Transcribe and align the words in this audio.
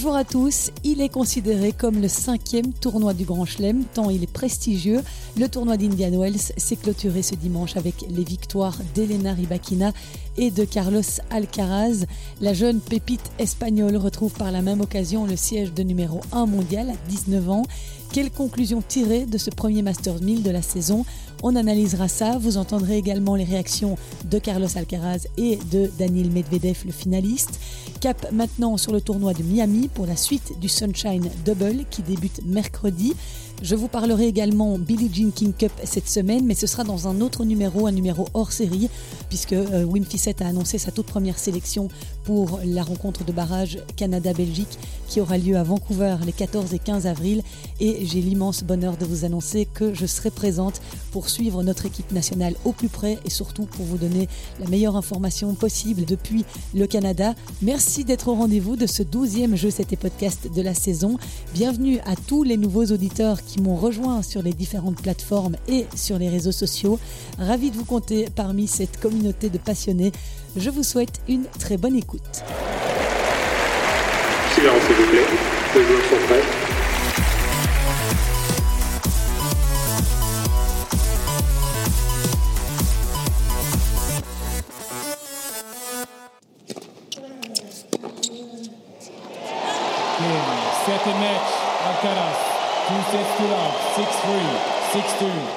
Bonjour 0.00 0.14
à 0.14 0.22
tous. 0.22 0.70
Il 0.84 1.00
est 1.00 1.08
considéré 1.08 1.72
comme 1.72 2.00
le 2.00 2.06
cinquième 2.06 2.72
tournoi 2.72 3.14
du 3.14 3.24
Grand 3.24 3.44
Chelem, 3.44 3.82
tant 3.94 4.10
il 4.10 4.22
est 4.22 4.32
prestigieux. 4.32 5.00
Le 5.36 5.48
tournoi 5.48 5.76
d'Indian 5.76 6.16
Wells 6.16 6.52
s'est 6.56 6.76
clôturé 6.76 7.20
ce 7.22 7.34
dimanche 7.34 7.76
avec 7.76 8.04
les 8.08 8.22
victoires 8.22 8.78
d'Elena 8.94 9.32
Rybakina 9.32 9.92
et 10.36 10.52
de 10.52 10.64
Carlos 10.64 11.02
Alcaraz. 11.30 12.04
La 12.40 12.54
jeune 12.54 12.78
pépite 12.78 13.32
espagnole 13.40 13.96
retrouve 13.96 14.32
par 14.34 14.52
la 14.52 14.62
même 14.62 14.80
occasion 14.80 15.26
le 15.26 15.34
siège 15.34 15.74
de 15.74 15.82
numéro 15.82 16.20
1 16.30 16.46
mondial 16.46 16.90
à 16.90 17.10
19 17.10 17.50
ans. 17.50 17.64
Quelle 18.10 18.30
conclusion 18.30 18.80
tirer 18.80 19.26
de 19.26 19.36
ce 19.36 19.50
premier 19.50 19.82
Masters 19.82 20.22
1000 20.22 20.42
de 20.42 20.50
la 20.50 20.62
saison? 20.62 21.04
On 21.42 21.54
analysera 21.54 22.08
ça. 22.08 22.38
Vous 22.38 22.56
entendrez 22.56 22.96
également 22.96 23.36
les 23.36 23.44
réactions 23.44 23.96
de 24.24 24.38
Carlos 24.38 24.66
Alcaraz 24.76 25.26
et 25.36 25.58
de 25.70 25.90
Daniel 25.98 26.30
Medvedev, 26.30 26.84
le 26.86 26.92
finaliste. 26.92 27.60
Cap 28.00 28.32
maintenant 28.32 28.76
sur 28.78 28.92
le 28.92 29.00
tournoi 29.02 29.34
de 29.34 29.42
Miami 29.42 29.88
pour 29.88 30.06
la 30.06 30.16
suite 30.16 30.58
du 30.58 30.68
Sunshine 30.68 31.28
Double 31.44 31.84
qui 31.90 32.02
débute 32.02 32.40
mercredi. 32.46 33.14
Je 33.60 33.74
vous 33.74 33.88
parlerai 33.88 34.26
également 34.26 34.78
Billie 34.78 35.10
Jean 35.12 35.30
King 35.30 35.52
Cup 35.52 35.72
cette 35.82 36.08
semaine, 36.08 36.46
mais 36.46 36.54
ce 36.54 36.68
sera 36.68 36.84
dans 36.84 37.08
un 37.08 37.20
autre 37.20 37.44
numéro, 37.44 37.88
un 37.88 37.92
numéro 37.92 38.28
hors 38.32 38.52
série, 38.52 38.88
puisque 39.28 39.52
euh, 39.52 39.82
Wim 39.82 40.04
Fissette 40.04 40.42
a 40.42 40.46
annoncé 40.46 40.78
sa 40.78 40.92
toute 40.92 41.06
première 41.06 41.38
sélection 41.38 41.88
pour 42.28 42.60
la 42.62 42.82
rencontre 42.82 43.24
de 43.24 43.32
barrage 43.32 43.78
Canada-Belgique 43.96 44.78
qui 45.08 45.18
aura 45.22 45.38
lieu 45.38 45.56
à 45.56 45.62
Vancouver 45.62 46.16
les 46.26 46.32
14 46.32 46.74
et 46.74 46.78
15 46.78 47.06
avril. 47.06 47.42
Et 47.80 48.04
j'ai 48.04 48.20
l'immense 48.20 48.64
bonheur 48.64 48.98
de 48.98 49.06
vous 49.06 49.24
annoncer 49.24 49.64
que 49.64 49.94
je 49.94 50.04
serai 50.04 50.30
présente 50.30 50.82
pour 51.10 51.30
suivre 51.30 51.62
notre 51.62 51.86
équipe 51.86 52.12
nationale 52.12 52.54
au 52.66 52.72
plus 52.72 52.90
près 52.90 53.16
et 53.24 53.30
surtout 53.30 53.64
pour 53.64 53.86
vous 53.86 53.96
donner 53.96 54.28
la 54.60 54.68
meilleure 54.68 54.94
information 54.94 55.54
possible 55.54 56.04
depuis 56.04 56.44
le 56.74 56.86
Canada. 56.86 57.34
Merci 57.62 58.04
d'être 58.04 58.28
au 58.28 58.34
rendez-vous 58.34 58.76
de 58.76 58.86
ce 58.86 59.02
12e 59.02 59.54
Jeu 59.54 59.70
C'était 59.70 59.96
Podcast 59.96 60.50
de 60.54 60.60
la 60.60 60.74
saison. 60.74 61.16
Bienvenue 61.54 61.98
à 62.04 62.14
tous 62.14 62.42
les 62.42 62.58
nouveaux 62.58 62.84
auditeurs 62.84 63.42
qui 63.42 63.58
m'ont 63.62 63.76
rejoint 63.76 64.20
sur 64.20 64.42
les 64.42 64.52
différentes 64.52 65.00
plateformes 65.00 65.56
et 65.66 65.86
sur 65.96 66.18
les 66.18 66.28
réseaux 66.28 66.52
sociaux. 66.52 66.98
Ravi 67.38 67.70
de 67.70 67.76
vous 67.76 67.86
compter 67.86 68.28
parmi 68.36 68.68
cette 68.68 69.00
communauté 69.00 69.48
de 69.48 69.56
passionnés. 69.56 70.12
Je 70.56 70.70
vous 70.70 70.82
souhaite 70.82 71.20
une 71.28 71.44
très 71.58 71.76
bonne 71.76 71.96
écoute. 71.96 72.42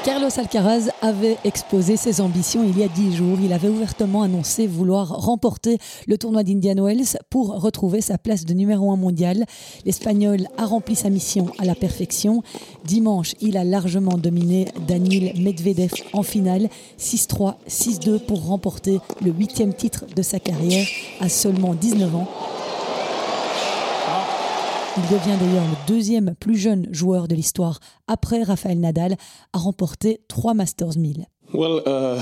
Carlos 0.04 0.30
Alcaraz 0.38 0.90
avait 1.02 1.38
exposé 1.44 1.96
ses 1.96 2.20
ambitions 2.20 2.64
il 2.64 2.80
y 2.80 2.84
a 2.84 2.88
dix 2.88 3.16
jours. 3.16 3.38
Il 3.44 3.54
avait 3.54 3.68
ouvertement 3.68 4.24
annoncé 4.24 4.66
vouloir 4.66 5.10
remporter 5.10 5.78
le 6.08 6.18
tournoi 6.18 6.44
d'Indian 6.44 6.84
Wells 6.84 7.18
pour 7.30 7.62
retrouver 7.62 8.02
sa 8.02 8.18
place 8.18 8.46
de 8.46 8.54
numéro 8.54 8.92
un 8.92 8.96
mondial. 8.96 9.46
L'Espagnol 9.86 10.48
a 10.58 10.66
rempli 10.66 10.96
sa 10.96 11.10
mission 11.10 11.48
à 11.60 11.66
la 11.66 11.76
perfection. 11.76 12.42
Dimanche, 12.86 13.36
il 13.40 13.56
a 13.56 13.64
largement 13.64 14.18
dominé 14.18 14.68
Daniil 14.88 15.34
Medvedev 15.40 15.94
en 16.14 16.24
finale, 16.24 16.68
6-3, 17.00 17.56
6-2 17.70 18.20
pour 18.20 18.46
remporter 18.46 19.00
le 19.24 19.32
huitième 19.32 19.74
titre 19.74 20.06
de 20.16 20.24
sa 20.24 20.40
carrière 20.40 20.88
à 21.20 21.30
seulement 21.30 21.76
19 21.76 22.16
ans. 22.16 22.28
Il 24.98 25.04
devient 25.04 25.38
d'ailleurs 25.40 25.64
le 25.64 25.88
deuxième 25.88 26.36
plus 26.38 26.58
jeune 26.58 26.86
joueur 26.92 27.30
de 27.30 27.36
l'histoire 27.36 27.80
après 28.08 28.44
Rafael 28.44 28.78
Nadal 28.78 29.16
à 29.54 29.58
remporter 29.58 30.20
trois 30.28 30.54
Masters 30.54 30.98
1000. 30.98 31.28
Well, 31.54 31.82
uh, 31.86 32.20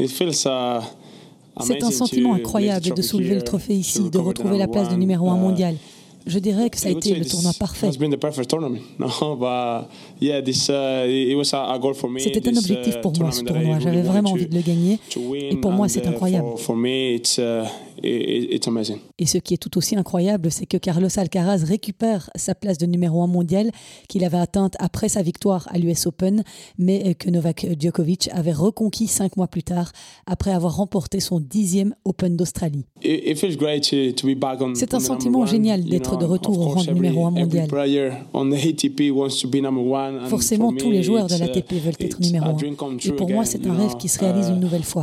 it 0.00 0.10
feels, 0.10 0.46
uh, 0.46 0.80
C'est 1.60 1.82
un 1.82 1.90
sentiment 1.90 2.32
incroyable 2.34 2.94
de 2.94 3.02
soulever 3.02 3.34
le 3.34 3.42
trophée 3.42 3.74
ici, 3.74 4.08
de 4.08 4.18
retrouver 4.18 4.56
la 4.56 4.68
place 4.68 4.88
de 4.88 4.94
numéro 4.94 5.28
un 5.28 5.36
Uh, 5.36 5.40
mondial. 5.40 5.76
Je 6.24 6.38
dirais 6.38 6.70
que 6.70 6.78
ça 6.78 6.88
a 6.88 6.92
été 6.92 7.14
le 7.14 7.24
tournoi 7.24 7.52
parfait. 7.58 7.90
C'était 12.18 12.48
un 12.48 12.56
objectif 12.56 13.00
pour 13.00 13.12
moi, 13.18 13.32
ce 13.32 13.42
tournoi. 13.42 13.78
J'avais 13.80 14.02
vraiment 14.02 14.30
envie 14.30 14.46
de 14.46 14.54
le 14.54 14.60
gagner. 14.62 14.98
Et 15.34 15.56
pour 15.56 15.72
moi, 15.72 15.88
c'est 15.88 16.06
incroyable. 16.06 16.48
It's 17.98 18.04
uh, 18.04 18.06
it, 18.06 18.52
it's 18.54 18.68
amazing. 18.68 18.98
Et 19.18 19.26
ce 19.26 19.38
qui 19.38 19.54
est 19.54 19.58
tout 19.58 19.76
aussi 19.78 19.96
incroyable, 19.96 20.50
c'est 20.50 20.66
que 20.66 20.76
Carlos 20.76 21.08
Alcaraz 21.16 21.64
récupère 21.64 22.30
sa 22.36 22.54
place 22.54 22.78
de 22.78 22.86
numéro 22.86 23.22
un 23.22 23.26
mondial 23.26 23.70
qu'il 24.08 24.24
avait 24.24 24.38
atteinte 24.38 24.74
après 24.78 25.08
sa 25.08 25.22
victoire 25.22 25.68
à 25.72 25.78
l'US 25.78 26.06
Open, 26.06 26.42
mais 26.78 27.14
que 27.14 27.30
Novak 27.30 27.66
Djokovic 27.78 28.28
avait 28.32 28.52
reconquis 28.52 29.06
cinq 29.06 29.36
mois 29.36 29.46
plus 29.48 29.62
tard, 29.62 29.92
après 30.26 30.52
avoir 30.52 30.76
remporté 30.76 31.20
son 31.20 31.40
dixième 31.40 31.94
Open 32.04 32.36
d'Australie. 32.36 32.84
It, 33.02 33.22
it 33.26 33.38
feels 33.38 33.56
great 33.56 33.82
to, 33.90 34.12
to 34.12 34.26
be 34.26 34.38
back 34.38 34.60
on. 34.60 34.74
C'est 34.74 34.94
un 34.94 35.00
sentiment 35.00 35.46
génial 35.46 35.84
d'être 35.84 36.16
de 36.16 36.24
retour 36.24 36.58
au 36.58 36.68
rang 36.70 36.84
de 36.84 36.90
numéro 36.92 37.26
un 37.26 37.30
every- 37.30 37.40
every 37.42 37.44
mondial. 37.60 37.68
Forcément, 40.28 40.64
for 40.66 40.72
me, 40.72 40.78
tous 40.78 40.90
les 40.90 41.02
joueurs 41.02 41.26
de 41.26 41.34
it's, 41.34 41.40
uh, 41.42 41.46
l'ATP 41.46 41.72
veulent 41.74 41.94
être 42.00 42.20
numéro 42.20 42.46
a 42.46 42.48
un. 42.48 42.52
dream 42.54 42.76
come 42.76 42.94
Et 42.94 42.98
true 42.98 43.16
pour 43.16 43.30
moi, 43.30 43.44
c'est 43.44 43.66
un 43.66 43.74
rêve 43.74 43.96
qui 43.96 44.08
se 44.08 44.18
réalise 44.18 44.48
une 44.48 44.56
Uh, 44.56 44.60
nouvelle 44.60 44.84
fois. 44.84 45.02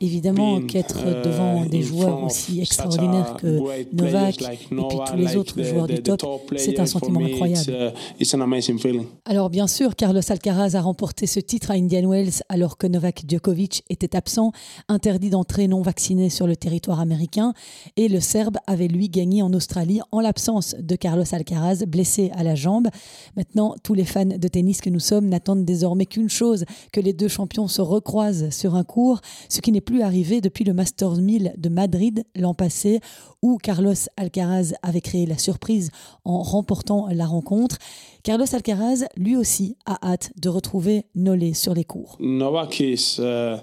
Évidemment 0.00 0.60
qu'être 0.60 0.98
uh, 1.00 1.24
devant 1.24 1.64
des 1.66 1.82
joueurs 1.82 2.24
aussi 2.24 2.60
extraordinaires 2.60 3.36
que 3.38 3.60
Novak 3.94 4.42
et 4.42 4.56
puis 4.68 4.98
tous 5.06 5.16
les 5.16 5.36
autres 5.36 5.62
joueurs 5.62 5.86
du 5.86 6.02
top, 6.02 6.22
c'est 6.56 6.80
un 6.80 6.86
sentiment 6.86 7.20
me, 7.20 7.26
incroyable. 7.26 7.94
Uh. 8.20 9.00
Alors 9.24 9.50
bien 9.50 9.66
sûr, 9.66 9.94
Carlos 9.94 10.20
Alcaraz 10.28 10.74
a 10.74 10.80
remporté 10.80 11.26
ce 11.26 11.38
titre 11.38 11.70
à 11.70 11.74
Indian 11.74 12.08
Wells 12.08 12.42
alors 12.48 12.76
que 12.76 12.86
Novak 12.86 13.24
Djokovic 13.28 13.84
était 13.88 14.16
absent, 14.16 14.52
interdit 14.88 15.30
d'entrée 15.30 15.68
non 15.68 15.82
vacciné 15.82 16.28
sur 16.28 16.46
le 16.46 16.56
territoire 16.56 17.00
américain, 17.00 17.54
et 17.96 18.08
le 18.08 18.20
Serbe 18.20 18.56
avait 18.66 18.88
lui 18.88 19.08
gagné 19.08 19.42
en 19.42 19.52
Australie 19.52 20.00
en 20.10 20.20
l'absence 20.20 20.74
de 20.78 20.96
Carlos 20.96 21.24
Alcaraz, 21.32 21.84
blessé 21.86 22.30
à 22.34 22.42
la 22.42 22.54
jambe. 22.54 22.88
Maintenant, 23.36 23.76
tous 23.82 23.94
les 23.94 24.04
fans 24.04 24.24
de 24.24 24.48
tennis 24.48 24.80
que 24.80 24.90
nous 24.90 25.00
sommes 25.00 25.28
n'attendent 25.28 25.64
désormais 25.64 26.06
qu'une 26.06 26.28
chose, 26.28 26.64
que 26.92 27.00
les 27.00 27.12
deux 27.12 27.28
champions 27.28 27.68
se 27.68 27.80
recroisent 27.80 28.50
sur 28.50 28.74
un 28.74 28.84
court, 28.84 29.20
ce 29.48 29.60
qui 29.60 29.72
n'est 29.72 29.80
plus 29.84 30.02
arrivé 30.02 30.40
depuis 30.40 30.64
le 30.64 30.72
Masters 30.72 31.16
1000 31.16 31.54
de 31.56 31.68
Madrid 31.68 32.24
l'an 32.34 32.54
passé, 32.54 33.00
où 33.42 33.58
Carlos 33.58 33.94
Alcaraz 34.16 34.72
avait 34.82 35.00
créé 35.00 35.26
la 35.26 35.38
surprise 35.38 35.90
en 36.24 36.42
remportant 36.42 37.06
la 37.12 37.26
rencontre. 37.26 37.78
Carlos 38.22 38.46
Alcaraz, 38.52 39.04
lui 39.16 39.36
aussi, 39.36 39.76
a 39.86 39.98
hâte 40.02 40.32
de 40.40 40.48
retrouver 40.48 41.04
Nolé 41.14 41.54
sur 41.54 41.74
les 41.74 41.84
cours. 41.84 42.16
Novak 42.18 42.80
is 42.80 43.20
uh, 43.20 43.58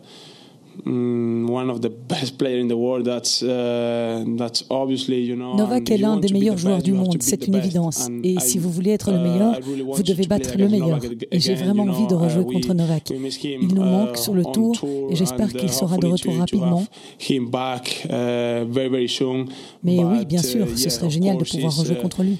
one 0.86 1.70
of 1.70 1.82
the 1.82 1.90
best 1.90 2.38
players 2.38 2.62
in 2.64 2.68
the 2.68 2.74
world. 2.78 3.06
That's 3.06 3.40
that's 4.38 4.66
obviously 4.70 5.22
you 5.26 5.36
know. 5.36 5.56
Novak 5.56 5.90
est 5.92 5.98
l'un 5.98 6.18
des 6.18 6.32
meilleurs 6.34 6.58
joueurs 6.58 6.82
du 6.82 6.92
monde, 6.94 7.18
c'est 7.20 7.38
the 7.38 7.48
une 7.48 7.56
évidence. 7.56 8.08
Et 8.24 8.40
si 8.40 8.58
vous 8.58 8.70
voulez 8.72 8.92
être 8.92 9.12
le 9.12 9.18
uh, 9.18 9.22
meilleur, 9.22 9.60
vous 9.62 10.04
devez 10.04 10.24
to 10.24 10.28
play 10.28 10.28
battre 10.28 10.50
le 10.58 10.66
against 10.66 10.82
meilleur. 10.82 11.00
Et 11.32 11.40
j'ai 11.40 11.56
vraiment 11.56 11.84
envie 11.84 12.08
de 12.08 12.16
rejouer 12.16 12.42
uh, 12.42 12.46
we- 12.46 12.54
contre 12.54 12.74
Novak. 12.74 13.10
Il 13.12 13.68
nous 13.76 13.82
uh, 13.82 13.86
manque 13.86 14.18
sur 14.18 14.34
le 14.34 14.44
tour 14.46 14.76
et 15.10 15.16
j'espère 15.16 15.52
qu'il 15.54 15.70
sera 15.72 15.98
de 15.98 16.08
retour 16.08 16.18
to- 16.18 16.32
to 16.32 16.40
rapidement. 16.40 16.84
Mais 19.84 20.04
oui, 20.04 20.26
bien 20.26 20.42
sûr, 20.42 20.68
ce 20.76 20.90
serait 20.90 21.10
génial 21.10 21.38
de 21.38 21.44
pouvoir 21.44 21.76
rejouer 21.78 21.96
contre 21.96 22.24
lui. 22.24 22.38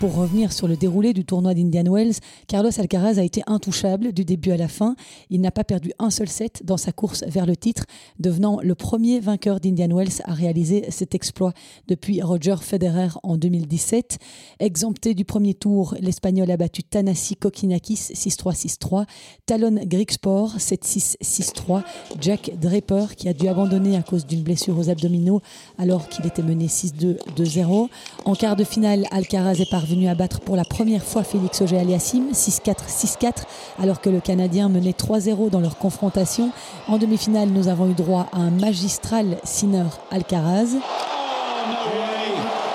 Pour 0.00 0.14
revenir 0.14 0.52
sur 0.52 0.68
le 0.68 0.76
déroulé 0.76 1.12
du 1.12 1.24
tournoi 1.24 1.54
d'Indian 1.54 1.92
Wells, 1.92 2.14
Carlos 2.46 2.70
Alcaraz 2.78 3.18
a 3.18 3.24
été 3.24 3.42
intouchable 3.48 4.12
du 4.12 4.24
début 4.24 4.52
à 4.52 4.56
la 4.56 4.68
fin. 4.68 4.94
Il 5.28 5.40
n'a 5.40 5.50
pas 5.50 5.64
perdu 5.64 5.90
un 5.98 6.10
seul 6.10 6.28
set 6.28 6.62
dans 6.64 6.76
sa 6.76 6.92
course 6.92 7.24
vers 7.26 7.46
le 7.46 7.56
titre, 7.56 7.84
devenant 8.20 8.60
le 8.62 8.76
premier 8.76 9.18
vainqueur 9.18 9.58
d'Indian 9.58 9.88
Wells 9.88 10.22
à 10.22 10.34
réaliser 10.34 10.88
cet 10.90 11.16
exploit 11.16 11.52
depuis 11.88 12.22
Roger 12.22 12.54
Federer 12.60 13.08
en 13.24 13.36
2017. 13.36 14.18
Exempté 14.60 15.14
du 15.14 15.24
premier 15.24 15.54
tour, 15.54 15.96
l'Espagnol 16.00 16.48
a 16.52 16.56
battu 16.56 16.84
Tanasi 16.84 17.34
Kokinakis 17.34 18.12
6-3-6-3, 18.14 19.04
Talon 19.46 19.80
Grigspor 19.84 20.58
7-6-6-3, 20.58 21.82
Jack 22.20 22.52
Draper 22.60 23.16
qui 23.16 23.28
a 23.28 23.32
dû 23.32 23.48
abandonner 23.48 23.96
à 23.96 24.02
cause 24.02 24.26
d'une 24.26 24.42
blessure 24.42 24.78
aux 24.78 24.90
abdominaux 24.90 25.42
alors 25.76 26.08
qu'il 26.08 26.24
était 26.24 26.42
mené 26.42 26.68
6-2-2-0. 26.68 27.88
En 28.26 28.34
quart 28.36 28.54
de 28.54 28.62
finale, 28.62 29.04
Alcaraz 29.10 29.60
est 29.60 29.68
parvenu 29.68 29.87
à 30.08 30.14
battre 30.14 30.40
pour 30.40 30.54
la 30.54 30.64
première 30.64 31.02
fois 31.02 31.22
Félix 31.22 31.62
Auger-Aliassime 31.62 32.32
6-4-6-4 32.32 33.44
alors 33.80 34.02
que 34.02 34.10
le 34.10 34.20
Canadien 34.20 34.68
menait 34.68 34.92
3-0 34.92 35.48
dans 35.50 35.60
leur 35.60 35.78
confrontation. 35.78 36.50
En 36.88 36.98
demi-finale, 36.98 37.48
nous 37.48 37.68
avons 37.68 37.88
eu 37.90 37.94
droit 37.94 38.26
à 38.32 38.38
un 38.38 38.50
magistral 38.50 39.38
Sinner 39.44 39.86
Alcaraz. 40.10 40.76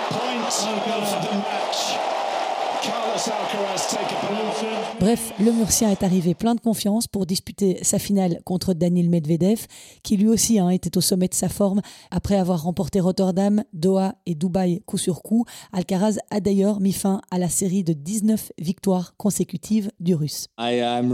Point 0.09 0.43
of 0.43 1.11
the 1.21 1.33
match. 1.35 1.93
Bref, 5.03 5.33
le 5.37 5.51
Murcien 5.51 5.91
est 5.91 6.01
arrivé 6.01 6.33
plein 6.33 6.55
de 6.55 6.61
confiance 6.61 7.07
pour 7.07 7.25
disputer 7.25 7.77
sa 7.81 7.99
finale 7.99 8.39
contre 8.45 8.73
Daniel 8.73 9.09
Medvedev, 9.09 9.67
qui 10.01 10.15
lui 10.15 10.29
aussi 10.29 10.59
hein, 10.59 10.69
était 10.69 10.97
au 10.97 11.01
sommet 11.01 11.27
de 11.27 11.33
sa 11.33 11.49
forme 11.49 11.81
après 12.09 12.37
avoir 12.37 12.63
remporté 12.63 13.01
Rotterdam, 13.01 13.65
Doha 13.73 14.15
et 14.25 14.33
Dubaï 14.33 14.81
coup 14.85 14.97
sur 14.97 15.21
coup. 15.21 15.43
Alcaraz 15.73 16.19
a 16.29 16.39
d'ailleurs 16.39 16.79
mis 16.79 16.93
fin 16.93 17.19
à 17.31 17.37
la 17.37 17.49
série 17.49 17.83
de 17.83 17.91
19 17.91 18.53
victoires 18.59 19.15
consécutives 19.17 19.91
du 19.99 20.15
Russe. 20.15 20.47
Je 20.57 21.11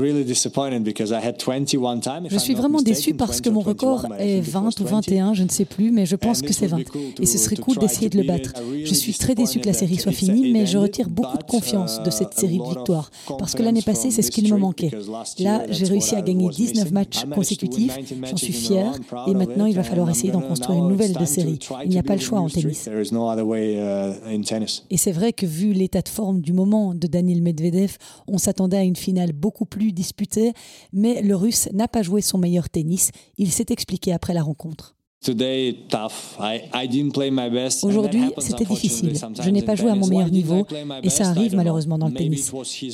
suis 2.37 2.53
vraiment 2.53 2.83
déçu 2.83 3.15
parce 3.15 3.41
que 3.41 3.49
mon 3.49 3.61
record 3.61 4.05
est 4.19 4.41
20 4.41 4.81
ou 4.81 4.83
21, 4.83 5.33
je 5.33 5.41
ne 5.41 5.49
sais 5.49 5.65
plus, 5.65 5.89
mais 5.89 6.05
je 6.05 6.15
pense 6.15 6.43
que 6.43 6.53
c'est 6.53 6.67
20. 6.67 6.81
Et 7.19 7.25
ce 7.25 7.39
serait 7.39 7.55
cool 7.55 7.79
d'essayer 7.79 8.09
de 8.09 8.19
le 8.19 8.27
battre. 8.27 8.53
Je 8.85 8.93
suis 8.93 9.15
très 9.15 9.33
déçu 9.33 9.59
que 9.59 9.65
la 9.65 9.73
série 9.73 9.97
soit 9.97 10.11
finie, 10.11 10.53
mais 10.53 10.67
je 10.67 10.77
retire 10.77 11.09
beaucoup 11.09 11.39
de 11.39 11.43
confiance 11.43 12.03
de 12.03 12.11
cette 12.11 12.35
série 12.35 12.59
de 12.59 12.69
victoires. 12.69 13.09
Parce 13.39 13.55
que 13.55 13.63
l'année 13.63 13.78
passée, 13.81 14.11
c'est 14.11 14.21
ce 14.21 14.31
qu'il 14.31 14.51
me 14.51 14.57
manquait. 14.57 14.91
Là, 15.39 15.65
j'ai 15.69 15.85
réussi 15.85 16.15
à 16.15 16.21
gagner 16.21 16.49
19 16.49 16.91
matchs 16.91 17.25
consécutifs, 17.33 17.97
j'en 18.23 18.37
suis 18.37 18.53
fier, 18.53 18.93
et 19.27 19.33
maintenant 19.33 19.65
il 19.65 19.75
va 19.75 19.83
falloir 19.83 20.09
essayer 20.09 20.31
d'en 20.31 20.41
construire 20.41 20.79
une 20.79 20.89
nouvelle 20.89 21.13
de 21.13 21.25
série. 21.25 21.59
Il 21.83 21.89
n'y 21.89 21.99
a 21.99 22.03
pas 22.03 22.15
le 22.15 22.21
choix 22.21 22.39
en 22.39 22.49
tennis. 22.49 22.89
Et 24.89 24.97
c'est 24.97 25.11
vrai 25.11 25.33
que 25.33 25.45
vu 25.45 25.73
l'état 25.73 26.01
de 26.01 26.09
forme 26.09 26.41
du 26.41 26.53
moment 26.53 26.93
de 26.93 27.07
Daniel 27.07 27.41
Medvedev, 27.41 27.97
on 28.27 28.37
s'attendait 28.37 28.77
à 28.77 28.83
une 28.83 28.95
finale 28.95 29.33
beaucoup 29.33 29.65
plus 29.65 29.91
disputée, 29.91 30.53
mais 30.93 31.21
le 31.21 31.35
Russe 31.35 31.69
n'a 31.73 31.87
pas 31.87 32.01
joué 32.01 32.21
son 32.21 32.37
meilleur 32.37 32.69
tennis. 32.69 33.11
Il 33.37 33.51
s'est 33.51 33.67
expliqué 33.69 34.13
après 34.13 34.33
la 34.33 34.43
rencontre. 34.43 34.95
Aujourd'hui, 37.83 38.23
c'était 38.37 38.63
difficile. 38.63 39.13
Je 39.43 39.49
n'ai 39.49 39.61
pas 39.61 39.75
joué 39.75 39.89
à 39.91 39.95
mon 39.95 40.07
meilleur 40.07 40.29
niveau 40.29 40.65
et 41.03 41.09
ça 41.09 41.27
arrive 41.27 41.55
malheureusement 41.57 41.97
dans 41.97 42.07
le 42.07 42.13
tennis. 42.13 42.51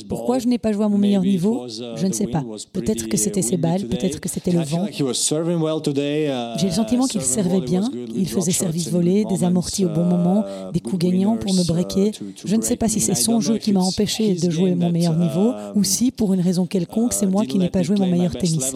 Pourquoi 0.08 0.40
je 0.40 0.48
n'ai 0.48 0.58
pas 0.58 0.72
joué 0.72 0.84
à 0.84 0.88
mon 0.88 0.98
meilleur 0.98 1.22
niveau 1.22 1.66
Je 1.68 2.06
ne 2.06 2.12
sais 2.12 2.26
pas. 2.26 2.44
Peut-être 2.72 3.08
que 3.08 3.16
c'était 3.16 3.42
ses 3.42 3.56
balles, 3.56 3.86
peut-être 3.86 4.20
que 4.20 4.28
c'était 4.28 4.50
le 4.50 4.62
vent. 4.62 4.86
J'ai 4.90 6.66
le 6.66 6.72
sentiment 6.72 7.06
qu'il 7.06 7.22
servait 7.22 7.60
bien. 7.60 7.88
Il 8.16 8.28
faisait 8.28 8.50
service 8.50 8.90
volé, 8.90 9.24
des 9.24 9.44
amortis 9.44 9.84
au 9.84 9.90
bon 9.90 10.04
moment, 10.04 10.44
des 10.72 10.80
coups 10.80 10.98
gagnants 11.04 11.36
pour 11.36 11.54
me 11.54 11.64
breaker. 11.64 12.10
Je 12.44 12.56
ne 12.56 12.62
sais 12.62 12.76
pas 12.76 12.88
si 12.88 13.00
c'est 13.00 13.14
son 13.14 13.40
jeu 13.40 13.58
qui 13.58 13.72
m'a 13.72 13.80
empêché 13.80 14.34
de 14.34 14.50
jouer 14.50 14.74
mon 14.74 14.90
meilleur 14.90 15.14
niveau 15.16 15.52
ou 15.76 15.84
si, 15.84 16.10
pour 16.10 16.34
une 16.34 16.40
raison 16.40 16.66
quelconque, 16.66 17.12
c'est 17.12 17.26
moi 17.26 17.46
qui 17.46 17.58
n'ai 17.58 17.70
pas 17.70 17.84
joué 17.84 17.96
mon 17.96 18.06
meilleur 18.10 18.32
tennis. 18.36 18.72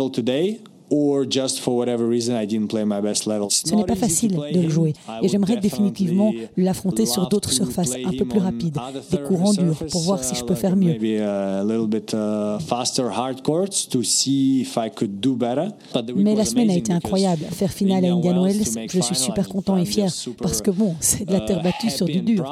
Ce 3.66 3.74
n'est 3.74 3.84
pas 3.84 3.94
facile 3.94 4.32
de 4.52 4.60
le 4.60 4.68
jouer 4.68 4.92
et 5.22 5.28
j'aimerais 5.28 5.56
définitivement 5.56 6.32
l'affronter 6.56 7.06
sur 7.06 7.28
d'autres 7.28 7.52
surfaces 7.52 7.94
un 8.04 8.10
peu 8.16 8.24
plus 8.24 8.40
rapides, 8.40 8.76
des 9.10 9.18
courants 9.22 9.52
durs, 9.52 9.76
pour 9.90 10.02
voir 10.02 10.22
si 10.24 10.34
je 10.34 10.44
peux 10.44 10.54
faire 10.54 10.76
mieux. 10.76 10.96
Mais 16.16 16.34
la 16.34 16.44
semaine 16.44 16.70
a 16.70 16.74
été 16.76 16.92
incroyable. 16.92 17.44
Faire 17.50 17.70
finale 17.72 18.04
à 18.04 18.12
Indian 18.12 18.42
Wells, 18.44 18.64
je 18.90 19.00
suis 19.00 19.14
super 19.16 19.48
content 19.48 19.76
et 19.76 19.84
fier 19.84 20.10
parce 20.42 20.60
que 20.60 20.70
bon, 20.70 20.94
c'est 21.00 21.24
de 21.24 21.32
la 21.32 21.40
terre 21.40 21.62
battue 21.62 21.90
sur 21.90 22.06
du 22.06 22.20
dur. 22.20 22.44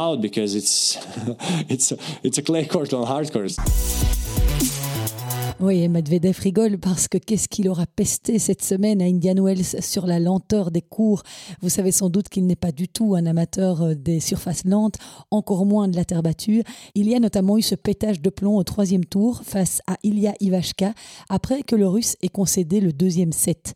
Oui, 5.61 5.89
Medvedev 5.89 6.39
rigole 6.39 6.79
parce 6.79 7.09
que 7.09 7.19
qu'est-ce 7.19 7.49
qu'il 7.49 7.69
aura 7.69 7.85
pesté 7.85 8.39
cette 8.39 8.63
semaine 8.63 9.03
à 9.03 9.07
Indian 9.07 9.43
Wells 9.43 9.83
sur 9.83 10.07
la 10.07 10.21
lenteur 10.21 10.71
des 10.71 10.83
cours? 10.83 11.25
Vous 11.63 11.69
savez 11.69 11.91
sans 11.91 12.11
doute 12.11 12.29
qu'il 12.29 12.47
n'est 12.47 12.55
pas 12.55 12.71
du 12.71 12.87
tout 12.87 13.17
un 13.17 13.27
amateur 13.27 13.83
euh, 13.83 13.95
des 13.95 14.21
surfaces 14.21 14.65
lentes, 14.65 14.99
encore 15.33 15.67
moins 15.67 15.89
de 15.89 15.97
la 15.97 16.05
terre 16.05 16.23
battue. 16.23 16.63
Il 16.95 17.09
y 17.09 17.17
a 17.17 17.19
notamment 17.19 17.59
eu 17.59 17.63
ce 17.63 17.75
pétage 17.75 18.21
de 18.21 18.31
plomb 18.31 18.57
au 18.57 18.63
troisième 18.63 19.05
tour 19.05 19.41
face 19.43 19.83
à 19.89 19.97
Ilya 20.05 20.35
Ivashka 20.39 20.93
après 21.29 21.65
que 21.65 21.75
le 21.75 21.89
Russe 21.89 22.17
ait 22.23 22.29
concédé 22.29 22.81
le 22.81 22.93
deuxième 22.93 23.33
set. 23.33 23.75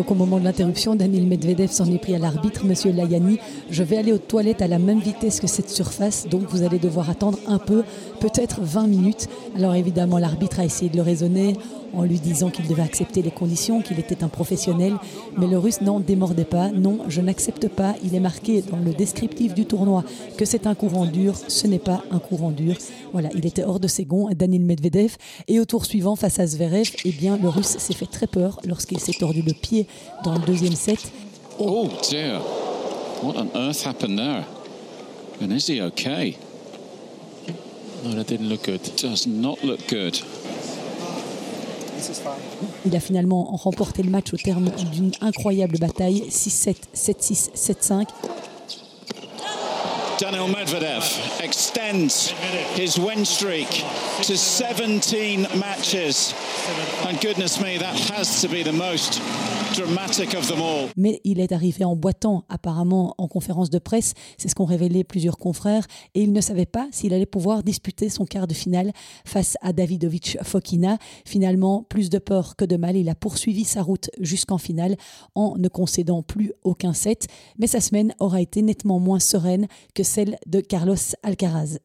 Donc 0.00 0.10
au 0.10 0.14
moment 0.14 0.38
de 0.38 0.44
l'interruption, 0.44 0.94
Daniel 0.94 1.26
Medvedev 1.26 1.70
s'en 1.70 1.84
est 1.92 1.98
pris 1.98 2.14
à 2.14 2.18
l'arbitre, 2.18 2.64
Monsieur 2.64 2.90
Layani. 2.90 3.38
Je 3.70 3.82
vais 3.82 3.98
aller 3.98 4.12
aux 4.12 4.18
toilettes 4.18 4.62
à 4.62 4.66
la 4.66 4.78
même 4.78 4.98
vitesse 4.98 5.40
que 5.40 5.46
cette 5.46 5.68
surface, 5.68 6.26
donc 6.26 6.44
vous 6.48 6.62
allez 6.62 6.78
devoir 6.78 7.10
attendre 7.10 7.38
un 7.46 7.58
peu, 7.58 7.84
peut-être 8.18 8.62
20 8.62 8.86
minutes. 8.86 9.28
Alors 9.54 9.74
évidemment, 9.74 10.16
l'arbitre 10.16 10.60
a 10.60 10.64
essayé 10.64 10.90
de 10.90 10.96
le 10.96 11.02
raisonner 11.02 11.54
en 11.94 12.04
lui 12.04 12.18
disant 12.18 12.50
qu'il 12.50 12.66
devait 12.66 12.82
accepter 12.82 13.22
les 13.22 13.30
conditions, 13.30 13.82
qu'il 13.82 13.98
était 13.98 14.22
un 14.24 14.28
professionnel. 14.28 14.94
Mais 15.36 15.46
le 15.46 15.58
russe 15.58 15.80
n'en 15.80 16.00
démordait 16.00 16.44
pas. 16.44 16.70
Non, 16.70 17.00
je 17.08 17.20
n'accepte 17.20 17.68
pas. 17.68 17.94
Il 18.04 18.14
est 18.14 18.20
marqué 18.20 18.62
dans 18.62 18.78
le 18.78 18.92
descriptif 18.92 19.54
du 19.54 19.66
tournoi 19.66 20.04
que 20.36 20.44
c'est 20.44 20.66
un 20.66 20.74
courant 20.74 21.06
dur. 21.06 21.34
Ce 21.48 21.66
n'est 21.66 21.78
pas 21.78 22.02
un 22.10 22.18
courant 22.18 22.50
dur. 22.50 22.76
Voilà, 23.12 23.28
il 23.34 23.46
était 23.46 23.64
hors 23.64 23.80
de 23.80 23.88
ses 23.88 24.04
gonds, 24.04 24.28
Daniel 24.34 24.62
Medvedev. 24.62 25.16
Et 25.48 25.60
au 25.60 25.64
tour 25.64 25.84
suivant, 25.84 26.16
face 26.16 26.38
à 26.38 26.46
Zverev, 26.46 26.90
eh 27.04 27.12
bien, 27.12 27.36
le 27.36 27.48
russe 27.48 27.76
s'est 27.78 27.94
fait 27.94 28.06
très 28.06 28.26
peur 28.26 28.60
lorsqu'il 28.64 29.00
s'est 29.00 29.12
tordu 29.12 29.42
le 29.42 29.52
pied 29.52 29.86
dans 30.24 30.34
le 30.34 30.40
deuxième 30.40 30.74
set. 30.74 31.10
Oh 31.58 31.88
dear. 32.08 32.40
What 33.22 33.34
on 33.36 33.50
earth 33.54 33.84
happened 33.84 34.16
there? 34.16 34.44
And 35.42 35.52
is 35.52 35.66
he 35.66 35.80
okay? 35.82 36.36
No, 38.04 38.14
that 38.14 38.28
didn't 38.28 38.48
look 38.48 38.64
good. 38.64 38.80
Does 38.96 39.26
not 39.26 39.62
look 39.62 39.86
good. 39.88 40.18
Il 42.86 42.96
a 42.96 43.00
finalement 43.00 43.44
remporté 43.56 44.02
le 44.02 44.10
match 44.10 44.32
au 44.32 44.36
terme 44.36 44.70
d'une 44.92 45.12
incroyable 45.20 45.78
bataille 45.78 46.24
6-7, 46.28 46.76
7-6, 46.94 47.50
7-5. 47.54 48.06
Daniel 50.20 50.48
Medvedev 50.48 51.02
extends 51.42 52.34
his 52.76 52.98
win 52.98 53.24
streak 53.24 53.68
to 54.22 54.36
17 54.36 55.46
matches. 55.58 56.34
And 57.08 57.18
goodness 57.22 57.58
me, 57.58 57.78
that 57.78 57.98
has 58.10 58.42
to 58.42 58.48
be 58.48 58.62
the 58.62 58.72
most 58.72 59.18
Mais 60.96 61.20
il 61.24 61.40
est 61.40 61.52
arrivé 61.52 61.84
en 61.84 61.96
boitant, 61.96 62.44
apparemment, 62.48 63.14
en 63.18 63.28
conférence 63.28 63.70
de 63.70 63.78
presse. 63.78 64.14
C'est 64.38 64.48
ce 64.48 64.54
qu'ont 64.54 64.64
révélé 64.64 65.04
plusieurs 65.04 65.38
confrères. 65.38 65.86
Et 66.14 66.22
il 66.22 66.32
ne 66.32 66.40
savait 66.40 66.66
pas 66.66 66.88
s'il 66.90 67.14
allait 67.14 67.26
pouvoir 67.26 67.62
disputer 67.62 68.08
son 68.08 68.24
quart 68.24 68.46
de 68.46 68.54
finale 68.54 68.92
face 69.24 69.56
à 69.60 69.72
Davidovic 69.72 70.38
Fokina. 70.42 70.98
Finalement, 71.24 71.84
plus 71.88 72.10
de 72.10 72.18
peur 72.18 72.56
que 72.56 72.64
de 72.64 72.76
mal, 72.76 72.96
il 72.96 73.08
a 73.08 73.14
poursuivi 73.14 73.64
sa 73.64 73.82
route 73.82 74.10
jusqu'en 74.20 74.58
finale 74.58 74.96
en 75.34 75.56
ne 75.56 75.68
concédant 75.68 76.22
plus 76.22 76.52
aucun 76.64 76.92
set. 76.92 77.28
Mais 77.58 77.66
sa 77.66 77.80
semaine 77.80 78.14
aura 78.18 78.40
été 78.40 78.62
nettement 78.62 78.98
moins 78.98 79.20
sereine 79.20 79.66
que 79.94 80.02
celle 80.02 80.38
de 80.46 80.60
Carlos 80.60 80.96
Alcaraz. 81.22 81.78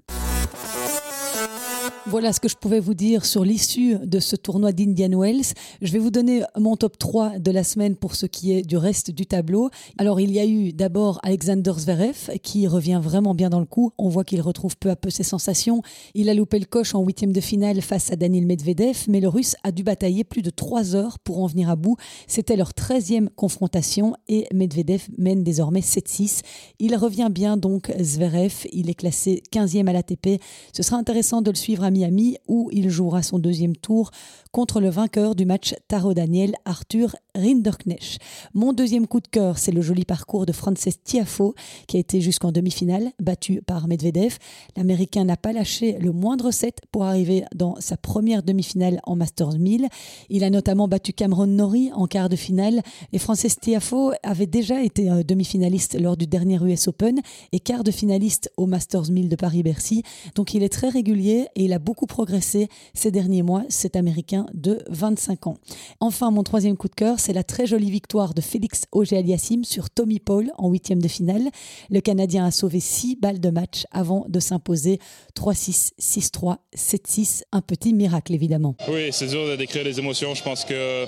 Voilà 2.07 2.31
ce 2.33 2.39
que 2.39 2.47
je 2.47 2.55
pouvais 2.55 2.79
vous 2.79 2.93
dire 2.93 3.25
sur 3.25 3.43
l'issue 3.43 3.95
de 3.95 4.19
ce 4.19 4.35
tournoi 4.35 4.71
d'Indian 4.71 5.19
Wells. 5.19 5.55
Je 5.81 5.91
vais 5.91 5.97
vous 5.97 6.11
donner 6.11 6.43
mon 6.55 6.75
top 6.75 6.99
3 6.99 7.39
de 7.39 7.49
la 7.49 7.63
semaine 7.63 7.95
pour 7.95 8.13
ce 8.13 8.27
qui 8.27 8.51
est 8.51 8.61
du 8.61 8.77
reste 8.77 9.09
du 9.09 9.25
tableau. 9.25 9.71
Alors, 9.97 10.19
il 10.19 10.31
y 10.31 10.39
a 10.39 10.45
eu 10.45 10.71
d'abord 10.71 11.19
Alexander 11.23 11.73
Zverev 11.75 12.29
qui 12.43 12.67
revient 12.67 13.01
vraiment 13.01 13.33
bien 13.33 13.49
dans 13.49 13.59
le 13.59 13.65
coup. 13.65 13.91
On 13.97 14.07
voit 14.07 14.23
qu'il 14.23 14.39
retrouve 14.41 14.77
peu 14.77 14.91
à 14.91 14.95
peu 14.95 15.09
ses 15.09 15.23
sensations. 15.23 15.81
Il 16.13 16.29
a 16.29 16.35
loupé 16.35 16.59
le 16.59 16.65
coche 16.65 16.93
en 16.93 17.03
huitième 17.03 17.33
de 17.33 17.41
finale 17.41 17.81
face 17.81 18.11
à 18.11 18.15
Daniel 18.15 18.45
Medvedev, 18.45 19.05
mais 19.07 19.19
le 19.19 19.27
russe 19.27 19.55
a 19.63 19.71
dû 19.71 19.81
batailler 19.81 20.23
plus 20.23 20.43
de 20.43 20.51
3 20.51 20.95
heures 20.95 21.17
pour 21.17 21.41
en 21.41 21.47
venir 21.47 21.71
à 21.71 21.75
bout. 21.75 21.97
C'était 22.27 22.55
leur 22.55 22.73
13e 22.73 23.29
confrontation 23.35 24.13
et 24.27 24.45
Medvedev 24.53 25.07
mène 25.17 25.43
désormais 25.43 25.79
7-6. 25.79 26.41
Il 26.77 26.95
revient 26.97 27.29
bien 27.31 27.57
donc 27.57 27.91
Zverev. 27.99 28.67
Il 28.73 28.91
est 28.91 28.95
classé 28.95 29.41
15e 29.51 29.87
à 29.87 29.93
l'ATP. 29.93 30.39
Ce 30.71 30.83
sera 30.83 30.97
intéressant 30.97 31.41
de 31.41 31.49
le 31.49 31.55
suivre 31.55 31.83
à 31.83 31.94
Miami 31.95 32.37
où 32.47 32.69
il 32.73 32.89
jouera 32.89 33.23
son 33.23 33.39
deuxième 33.39 33.77
tour 33.77 34.11
contre 34.51 34.81
le 34.81 34.89
vainqueur 34.89 35.33
du 35.33 35.45
match 35.45 35.75
Taro 35.87 36.13
Daniel, 36.13 36.55
Arthur 36.65 37.15
Rinderknecht. 37.35 38.19
Mon 38.53 38.73
deuxième 38.73 39.07
coup 39.07 39.19
de 39.19 39.27
cœur, 39.27 39.57
c'est 39.57 39.71
le 39.71 39.81
joli 39.81 40.05
parcours 40.05 40.45
de 40.45 40.51
Frances 40.51 40.87
Tiafo 41.03 41.53
qui 41.87 41.97
a 41.97 41.99
été 41.99 42.21
jusqu'en 42.21 42.51
demi-finale, 42.51 43.11
battu 43.19 43.61
par 43.61 43.87
Medvedev. 43.87 44.37
L'Américain 44.75 45.25
n'a 45.25 45.37
pas 45.37 45.53
lâché 45.53 45.97
le 45.99 46.11
moindre 46.11 46.51
set 46.51 46.81
pour 46.91 47.03
arriver 47.03 47.43
dans 47.53 47.75
sa 47.79 47.97
première 47.97 48.43
demi-finale 48.43 48.99
en 49.03 49.15
Masters 49.15 49.57
1000. 49.59 49.87
Il 50.29 50.43
a 50.43 50.49
notamment 50.49 50.87
battu 50.87 51.13
Cameron 51.13 51.47
Norrie 51.47 51.91
en 51.93 52.07
quart 52.07 52.29
de 52.29 52.35
finale. 52.35 52.81
Et 53.13 53.19
Frances 53.19 53.59
Tiafo 53.59 54.11
avait 54.23 54.47
déjà 54.47 54.81
été 54.83 55.09
euh, 55.09 55.23
demi-finaliste 55.23 55.99
lors 55.99 56.17
du 56.17 56.27
dernier 56.27 56.59
US 56.61 56.87
Open 56.87 57.19
et 57.51 57.59
quart 57.59 57.83
de 57.83 57.91
finaliste 57.91 58.51
au 58.57 58.65
Masters 58.65 59.11
1000 59.11 59.29
de 59.29 59.35
Paris-Bercy. 59.35 60.03
Donc 60.35 60.53
il 60.53 60.63
est 60.63 60.69
très 60.69 60.89
régulier 60.89 61.47
et 61.55 61.65
il 61.65 61.73
a 61.73 61.79
beaucoup 61.79 62.05
progressé 62.05 62.69
ces 62.93 63.11
derniers 63.11 63.43
mois, 63.43 63.63
cet 63.69 63.95
Américain 63.95 64.45
de 64.53 64.79
25 64.89 65.47
ans. 65.47 65.57
Enfin, 65.99 66.31
mon 66.31 66.43
troisième 66.43 66.77
coup 66.77 66.87
de 66.87 66.95
cœur, 66.95 67.19
c'est 67.25 67.33
la 67.33 67.43
très 67.43 67.65
jolie 67.65 67.89
victoire 67.89 68.35
de 68.35 68.41
Félix 68.41 68.83
Auger-Aliassime 68.91 69.63
sur 69.63 69.89
Tommy 69.89 70.19
Paul 70.19 70.51
en 70.59 70.69
huitième 70.69 71.01
de 71.01 71.07
finale. 71.07 71.49
Le 71.89 71.99
Canadien 71.99 72.45
a 72.45 72.51
sauvé 72.51 72.79
6 72.79 73.15
balles 73.19 73.39
de 73.39 73.49
match 73.49 73.85
avant 73.89 74.27
de 74.29 74.39
s'imposer 74.39 74.99
3-6, 75.35 75.93
6-3, 75.99 76.57
7-6. 76.77 77.41
Un 77.51 77.61
petit 77.61 77.93
miracle, 77.93 78.35
évidemment. 78.35 78.75
Oui, 78.89 79.07
c'est 79.11 79.25
dur 79.25 79.47
de 79.47 79.55
décrire 79.55 79.83
les 79.83 79.97
émotions. 79.97 80.35
Je 80.35 80.43
pense 80.43 80.65
que, 80.65 81.05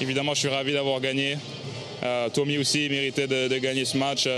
évidemment, 0.00 0.34
je 0.34 0.40
suis 0.40 0.48
ravi 0.48 0.72
d'avoir 0.72 1.00
gagné. 1.00 1.36
Tommy 2.34 2.58
aussi 2.58 2.88
méritait 2.88 3.28
de, 3.28 3.56
gagner 3.58 3.84
ce 3.84 3.96
match. 3.96 4.28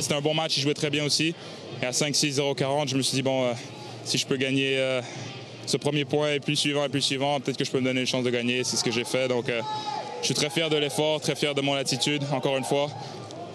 C'était 0.00 0.14
un 0.14 0.20
bon 0.20 0.34
match, 0.34 0.56
il 0.56 0.62
jouait 0.62 0.74
très 0.74 0.90
bien 0.90 1.04
aussi. 1.04 1.36
Et 1.80 1.86
à 1.86 1.92
5-6-0-40, 1.92 2.88
je 2.88 2.96
me 2.96 3.02
suis 3.02 3.14
dit, 3.14 3.22
bon, 3.22 3.48
si 4.04 4.18
je 4.18 4.26
peux 4.26 4.38
gagner 4.38 4.76
ce 5.66 5.76
premier 5.76 6.04
point 6.04 6.32
et 6.32 6.40
puis 6.40 6.56
suivant 6.56 6.84
et 6.84 6.88
puis 6.88 7.00
suivant, 7.00 7.38
peut-être 7.38 7.56
que 7.56 7.64
je 7.64 7.70
peux 7.70 7.78
me 7.78 7.84
donner 7.84 8.00
une 8.00 8.08
chance 8.08 8.24
de 8.24 8.30
gagner. 8.30 8.64
C'est 8.64 8.76
ce 8.76 8.82
que 8.82 8.90
j'ai 8.90 9.04
fait. 9.04 9.28
Donc, 9.28 9.48
je 10.20 10.26
suis 10.26 10.34
très 10.34 10.50
fier 10.50 10.68
de 10.68 10.76
l'effort, 10.76 11.20
très 11.20 11.34
fier 11.34 11.54
de 11.54 11.60
mon 11.60 11.74
attitude, 11.74 12.22
encore 12.32 12.56
une 12.56 12.64
fois. 12.64 12.88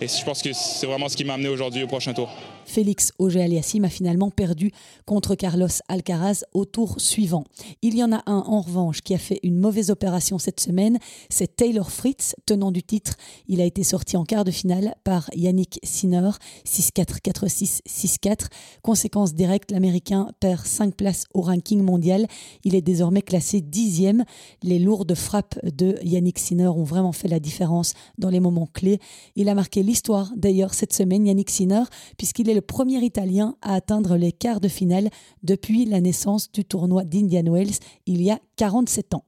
Et 0.01 0.07
je 0.07 0.23
pense 0.25 0.41
que 0.41 0.51
c'est 0.53 0.87
vraiment 0.87 1.07
ce 1.07 1.15
qui 1.15 1.23
m'a 1.23 1.35
amené 1.35 1.49
aujourd'hui 1.49 1.83
au 1.83 1.87
prochain 1.87 2.13
tour. 2.13 2.29
Félix 2.65 3.13
Auger-Aliassime 3.19 3.85
a 3.85 3.89
finalement 3.89 4.31
perdu 4.31 4.71
contre 5.05 5.35
Carlos 5.35 5.67
Alcaraz 5.87 6.43
au 6.53 6.65
tour 6.65 6.95
suivant. 6.99 7.45
Il 7.81 7.95
y 7.95 8.03
en 8.03 8.11
a 8.11 8.23
un 8.25 8.43
en 8.47 8.61
revanche 8.61 9.01
qui 9.01 9.13
a 9.13 9.17
fait 9.17 9.39
une 9.43 9.57
mauvaise 9.57 9.91
opération 9.91 10.39
cette 10.39 10.59
semaine, 10.59 10.99
c'est 11.29 11.55
Taylor 11.55 11.91
Fritz, 11.91 12.35
tenant 12.45 12.71
du 12.71 12.83
titre. 12.83 13.15
Il 13.47 13.61
a 13.61 13.65
été 13.65 13.83
sorti 13.83 14.17
en 14.17 14.25
quart 14.25 14.43
de 14.43 14.51
finale 14.51 14.95
par 15.03 15.29
Yannick 15.35 15.79
Sinner, 15.83 16.31
6-4, 16.65 17.21
4-6, 17.21 17.81
6-4. 17.87 18.47
Conséquence 18.81 19.33
directe, 19.33 19.71
l'Américain 19.71 20.27
perd 20.39 20.65
5 20.65 20.95
places 20.95 21.25
au 21.33 21.41
ranking 21.41 21.81
mondial. 21.81 22.27
Il 22.63 22.75
est 22.75 22.81
désormais 22.81 23.21
classé 23.21 23.61
dixième. 23.61 24.25
Les 24.63 24.79
lourdes 24.79 25.15
frappes 25.15 25.59
de 25.63 25.97
Yannick 26.03 26.39
Sinner 26.39 26.67
ont 26.67 26.83
vraiment 26.83 27.11
fait 27.11 27.27
la 27.27 27.39
différence 27.39 27.93
dans 28.17 28.29
les 28.29 28.39
moments 28.39 28.69
clés. 28.73 28.99
Il 29.35 29.49
a 29.49 29.55
marqué 29.55 29.83
l'histoire 29.83 30.31
d'ailleurs 30.35 30.73
cette 30.73 30.93
semaine, 30.93 31.27
Yannick 31.27 31.49
Sinner, 31.49 31.83
puisqu'il 32.17 32.49
est 32.49 32.54
le 32.55 32.61
premier 32.61 33.03
Italien 33.03 33.57
à 33.61 33.73
atteindre 33.73 34.15
les 34.15 34.31
quarts 34.31 34.61
de 34.61 34.69
finale 34.69 35.09
depuis 35.43 35.83
la 35.85 35.99
naissance 35.99 36.49
du 36.51 36.63
tournoi 36.63 37.03
d'Indian 37.03 37.51
Wells 37.51 37.79
il 38.05 38.21
y 38.21 38.31
a 38.31 38.39
47 38.55 39.13
ans. 39.13 39.25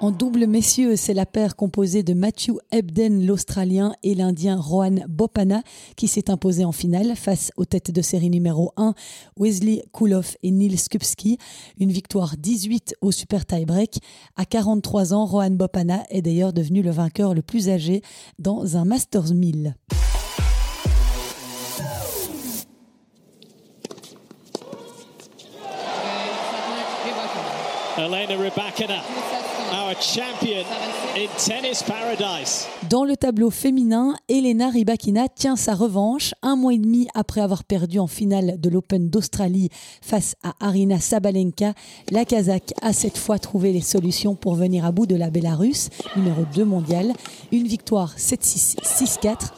En 0.00 0.10
double 0.10 0.46
messieurs, 0.46 0.96
c'est 0.96 1.12
la 1.12 1.26
paire 1.26 1.56
composée 1.56 2.02
de 2.02 2.14
Matthew 2.14 2.52
Ebden, 2.72 3.26
l'Australien, 3.26 3.92
et 4.02 4.14
l'Indien 4.14 4.58
Rohan 4.58 4.96
Bopana 5.06 5.62
qui 5.96 6.08
s'est 6.08 6.30
imposé 6.30 6.64
en 6.64 6.72
finale 6.72 7.14
face 7.14 7.52
aux 7.58 7.66
têtes 7.66 7.90
de 7.90 8.00
série 8.00 8.30
numéro 8.30 8.72
1, 8.78 8.94
Wesley 9.38 9.84
Kuloff 9.92 10.38
et 10.42 10.52
Neil 10.52 10.78
Skupski. 10.78 11.36
Une 11.78 11.92
victoire 11.92 12.38
18 12.38 12.94
au 13.02 13.12
super 13.12 13.44
tie-break. 13.44 13.98
À 14.36 14.46
43 14.46 15.12
ans, 15.12 15.26
Rohan 15.26 15.50
Bopana 15.50 16.04
est 16.08 16.22
d'ailleurs 16.22 16.54
devenu 16.54 16.80
le 16.80 16.90
vainqueur 16.90 17.34
le 17.34 17.42
plus 17.42 17.68
âgé 17.68 18.00
dans 18.38 18.78
un 18.78 18.86
Masters 18.86 19.34
1000. 19.34 19.74
Elena 28.00 28.34
Rybakina, 28.34 29.02
our 29.74 29.94
champion 30.00 30.64
in 31.14 31.28
tennis 31.36 31.82
paradise. 31.82 32.66
Dans 32.88 33.04
le 33.04 33.14
tableau 33.14 33.50
féminin, 33.50 34.16
Elena 34.26 34.70
Rybakina 34.70 35.28
tient 35.28 35.54
sa 35.54 35.74
revanche 35.74 36.32
un 36.40 36.56
mois 36.56 36.72
et 36.72 36.78
demi 36.78 37.08
après 37.14 37.42
avoir 37.42 37.62
perdu 37.62 37.98
en 37.98 38.06
finale 38.06 38.58
de 38.58 38.70
l'Open 38.70 39.10
d'Australie 39.10 39.68
face 40.00 40.34
à 40.42 40.54
Arina 40.60 40.98
Sabalenka. 40.98 41.74
La 42.10 42.24
Kazakh 42.24 42.72
a 42.80 42.94
cette 42.94 43.18
fois 43.18 43.38
trouvé 43.38 43.70
les 43.70 43.82
solutions 43.82 44.34
pour 44.34 44.54
venir 44.54 44.86
à 44.86 44.92
bout 44.92 45.06
de 45.06 45.16
la 45.16 45.28
Bélarus, 45.28 45.90
numéro 46.16 46.46
2 46.54 46.64
mondiale. 46.64 47.12
Une 47.52 47.66
victoire 47.66 48.14
7-6, 48.16 48.76
6-4. 48.82 49.52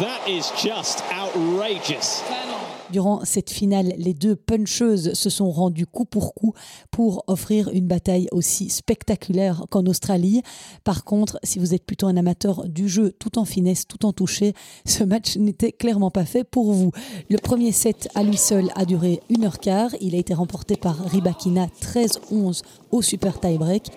That 0.00 0.28
is 0.28 0.50
just 0.60 1.04
outrageous. 1.12 2.24
Durant 2.90 3.20
cette 3.24 3.50
finale, 3.50 3.92
les 3.98 4.14
deux 4.14 4.34
puncheuses 4.34 5.12
se 5.12 5.28
sont 5.28 5.50
rendues 5.50 5.86
coup 5.86 6.06
pour 6.06 6.34
coup 6.34 6.54
pour 6.90 7.22
offrir 7.26 7.68
une 7.68 7.86
bataille 7.86 8.28
aussi 8.32 8.70
spectaculaire 8.70 9.64
qu'en 9.70 9.84
Australie. 9.86 10.42
Par 10.84 11.04
contre, 11.04 11.38
si 11.42 11.58
vous 11.58 11.74
êtes 11.74 11.84
plutôt 11.84 12.06
un 12.06 12.16
amateur 12.16 12.66
du 12.66 12.88
jeu 12.88 13.12
tout 13.18 13.38
en 13.38 13.44
finesse, 13.44 13.86
tout 13.86 14.06
en 14.06 14.12
toucher, 14.12 14.54
ce 14.86 15.04
match 15.04 15.36
n'était 15.36 15.72
clairement 15.72 16.10
pas 16.10 16.24
fait 16.24 16.44
pour 16.44 16.72
vous. 16.72 16.90
Le 17.28 17.36
premier 17.36 17.72
set 17.72 18.08
à 18.14 18.22
lui 18.22 18.38
seul 18.38 18.70
a 18.74 18.84
duré 18.84 19.20
1h15. 19.30 19.96
Il 20.00 20.14
a 20.14 20.18
été 20.18 20.32
remporté 20.32 20.76
par 20.76 20.98
Ribakina 20.98 21.66
13-11 21.82 22.62
au 22.90 23.02
super 23.02 23.38
tie-break. 23.38 23.90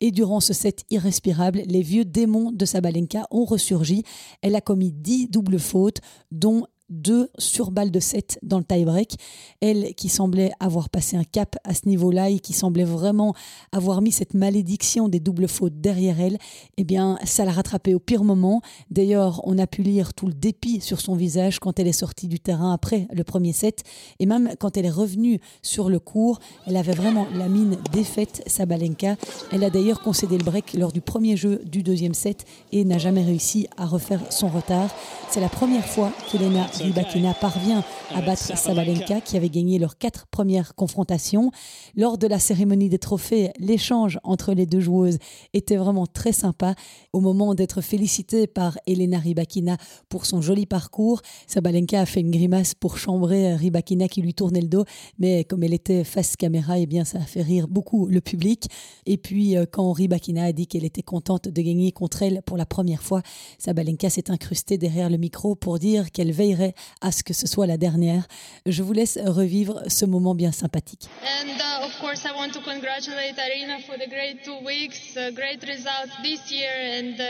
Et 0.00 0.10
durant 0.12 0.40
ce 0.40 0.52
set 0.52 0.84
irrespirable, 0.90 1.62
les 1.66 1.82
vieux 1.82 2.04
démons 2.04 2.52
de 2.52 2.64
Sabalenka 2.64 3.26
ont 3.30 3.44
ressurgi. 3.44 4.04
Elle 4.40 4.54
a 4.54 4.60
commis 4.60 4.92
10 4.92 5.28
doubles 5.28 5.58
fautes, 5.58 6.00
dont 6.30 6.66
deux 6.92 7.30
sur 7.38 7.70
balle 7.70 7.90
de 7.90 8.00
7 8.00 8.38
dans 8.42 8.58
le 8.58 8.64
tie-break. 8.64 9.16
Elle 9.60 9.94
qui 9.94 10.08
semblait 10.08 10.52
avoir 10.60 10.90
passé 10.90 11.16
un 11.16 11.24
cap 11.24 11.56
à 11.64 11.74
ce 11.74 11.88
niveau-là 11.88 12.28
et 12.30 12.38
qui 12.38 12.52
semblait 12.52 12.84
vraiment 12.84 13.34
avoir 13.72 14.02
mis 14.02 14.12
cette 14.12 14.34
malédiction 14.34 15.08
des 15.08 15.20
doubles 15.20 15.48
fautes 15.48 15.80
derrière 15.80 16.20
elle, 16.20 16.38
eh 16.76 16.84
bien, 16.84 17.18
ça 17.24 17.44
l'a 17.44 17.52
rattrapée 17.52 17.94
au 17.94 17.98
pire 17.98 18.24
moment. 18.24 18.60
D'ailleurs, 18.90 19.40
on 19.44 19.58
a 19.58 19.66
pu 19.66 19.82
lire 19.82 20.14
tout 20.14 20.26
le 20.26 20.34
dépit 20.34 20.80
sur 20.80 21.00
son 21.00 21.14
visage 21.14 21.58
quand 21.58 21.78
elle 21.78 21.88
est 21.88 21.92
sortie 21.92 22.28
du 22.28 22.38
terrain 22.38 22.72
après 22.72 23.08
le 23.12 23.24
premier 23.24 23.52
set. 23.52 23.82
Et 24.18 24.26
même 24.26 24.50
quand 24.58 24.76
elle 24.76 24.86
est 24.86 24.90
revenue 24.90 25.40
sur 25.62 25.88
le 25.88 25.98
court, 25.98 26.38
elle 26.66 26.76
avait 26.76 26.92
vraiment 26.92 27.26
la 27.34 27.48
mine 27.48 27.78
défaite, 27.92 28.42
Sabalenka. 28.46 29.16
Elle 29.50 29.64
a 29.64 29.70
d'ailleurs 29.70 30.02
concédé 30.02 30.36
le 30.36 30.44
break 30.44 30.74
lors 30.74 30.92
du 30.92 31.00
premier 31.00 31.36
jeu 31.36 31.62
du 31.64 31.82
deuxième 31.82 32.14
set 32.14 32.44
et 32.72 32.84
n'a 32.84 32.98
jamais 32.98 33.24
réussi 33.24 33.66
à 33.76 33.86
refaire 33.86 34.20
son 34.30 34.48
retard. 34.48 34.90
C'est 35.30 35.40
la 35.40 35.48
première 35.48 35.86
fois 35.86 36.12
qu'Elena 36.30 36.66
Rybakina 36.82 37.32
parvient 37.34 37.84
à 38.12 38.20
battre 38.22 38.58
Sabalenka 38.58 39.20
qui 39.20 39.36
avait 39.36 39.48
gagné 39.48 39.78
leurs 39.78 39.98
quatre 39.98 40.26
premières 40.26 40.74
confrontations. 40.74 41.52
Lors 41.96 42.18
de 42.18 42.26
la 42.26 42.40
cérémonie 42.40 42.88
des 42.88 42.98
trophées, 42.98 43.52
l'échange 43.58 44.18
entre 44.24 44.52
les 44.52 44.66
deux 44.66 44.80
joueuses 44.80 45.18
était 45.52 45.76
vraiment 45.76 46.06
très 46.06 46.32
sympa. 46.32 46.74
Au 47.12 47.20
moment 47.20 47.54
d'être 47.54 47.82
félicitée 47.82 48.48
par 48.48 48.78
Elena 48.86 49.18
Rybakina 49.18 49.76
pour 50.08 50.26
son 50.26 50.42
joli 50.42 50.66
parcours, 50.66 51.22
Sabalenka 51.46 52.00
a 52.00 52.06
fait 52.06 52.20
une 52.20 52.32
grimace 52.32 52.74
pour 52.74 52.98
chambrer 52.98 53.54
Rybakina 53.54 54.08
qui 54.08 54.20
lui 54.20 54.34
tournait 54.34 54.60
le 54.60 54.68
dos, 54.68 54.84
mais 55.18 55.44
comme 55.44 55.62
elle 55.62 55.74
était 55.74 56.02
face 56.02 56.34
caméra, 56.36 56.78
eh 56.78 56.86
bien 56.86 57.04
ça 57.04 57.18
a 57.18 57.24
fait 57.24 57.42
rire 57.42 57.68
beaucoup 57.68 58.06
le 58.08 58.20
public. 58.20 58.66
Et 59.06 59.18
puis 59.18 59.56
euh, 59.56 59.66
quand 59.70 59.92
Rybakina 59.92 60.44
a 60.44 60.52
dit 60.52 60.66
qu'elle 60.66 60.84
était 60.84 61.02
contente 61.02 61.48
de 61.48 61.62
gagner 61.62 61.92
contre 61.92 62.22
elle 62.22 62.42
pour 62.42 62.56
la 62.56 62.66
première 62.66 63.02
fois, 63.02 63.22
Sabalenka 63.58 64.10
s'est 64.10 64.32
incrustée 64.32 64.78
derrière 64.78 65.10
le 65.10 65.16
micro 65.16 65.54
pour 65.54 65.78
dire 65.78 66.10
qu'elle 66.10 66.32
veillerait 66.32 66.71
à 67.00 67.12
ce 67.12 67.22
que 67.22 67.34
ce 67.34 67.46
soit 67.46 67.66
la 67.66 67.76
dernière. 67.76 68.26
Je 68.66 68.82
vous 68.82 68.92
laisse 68.92 69.18
revivre 69.24 69.82
ce 69.88 70.04
moment 70.04 70.34
bien 70.34 70.52
sympathique. 70.52 71.08
And 71.42 71.50
uh, 71.50 71.86
of 71.86 71.98
course 72.00 72.24
I 72.24 72.32
want 72.34 72.52
to 72.52 72.60
congratulate 72.60 73.38
Arena 73.38 73.78
for 73.86 73.96
the 73.98 74.08
great 74.08 74.44
two 74.44 74.58
weeks, 74.64 75.16
uh, 75.16 75.30
great 75.34 75.62
results 75.66 76.14
this 76.22 76.50
year 76.50 76.72
and 76.98 77.20
uh, 77.20 77.24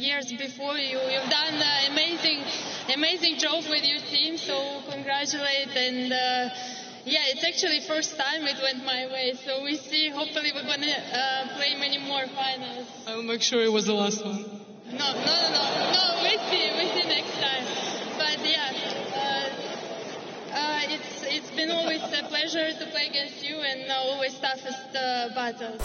years 0.00 0.32
before. 0.32 0.76
You, 0.78 0.98
you've 1.10 1.30
done 1.30 1.56
uh, 1.60 1.92
amazing, 1.92 2.42
amazing 2.94 3.38
job 3.38 3.64
with 3.68 3.84
your 3.84 4.00
team, 4.10 4.36
so 4.36 4.82
congratulate 4.90 5.74
and. 5.76 6.12
Uh, 6.12 6.48
yeah, 7.06 7.20
it's 7.30 7.44
actually 7.44 7.78
first 7.86 8.18
time 8.18 8.42
it 8.42 8.60
went 8.60 8.84
my 8.84 9.06
way, 9.06 9.34
so 9.46 9.62
we 9.62 9.76
see. 9.76 10.10
Hopefully, 10.10 10.50
we're 10.52 10.66
gonna 10.66 10.90
uh, 10.90 11.54
play 11.56 11.76
many 11.78 11.98
more 11.98 12.26
finals. 12.34 12.88
I'll 13.06 13.22
make 13.22 13.42
sure 13.42 13.62
it 13.62 13.70
was 13.70 13.86
the 13.86 13.94
last 13.94 14.24
one. 14.24 14.42
No, 14.90 14.98
no, 14.98 15.36
no, 15.54 15.62
no, 15.70 15.92
no. 15.94 16.22
We 16.22 16.34
see, 16.50 16.66
we 16.74 16.84
see 16.90 17.08
next 17.08 17.34
time. 17.38 17.75
It's, 21.36 21.50
been 21.50 21.70
always 21.70 22.02
a 22.02 22.22
pleasure 22.28 22.72
to 22.72 22.86
play 22.86 23.06
against 23.08 23.46
you 23.46 23.56
and 23.56 23.90
always 23.90 24.38
toughest 24.38 24.96
uh, 24.96 25.28
battles. 25.34 25.82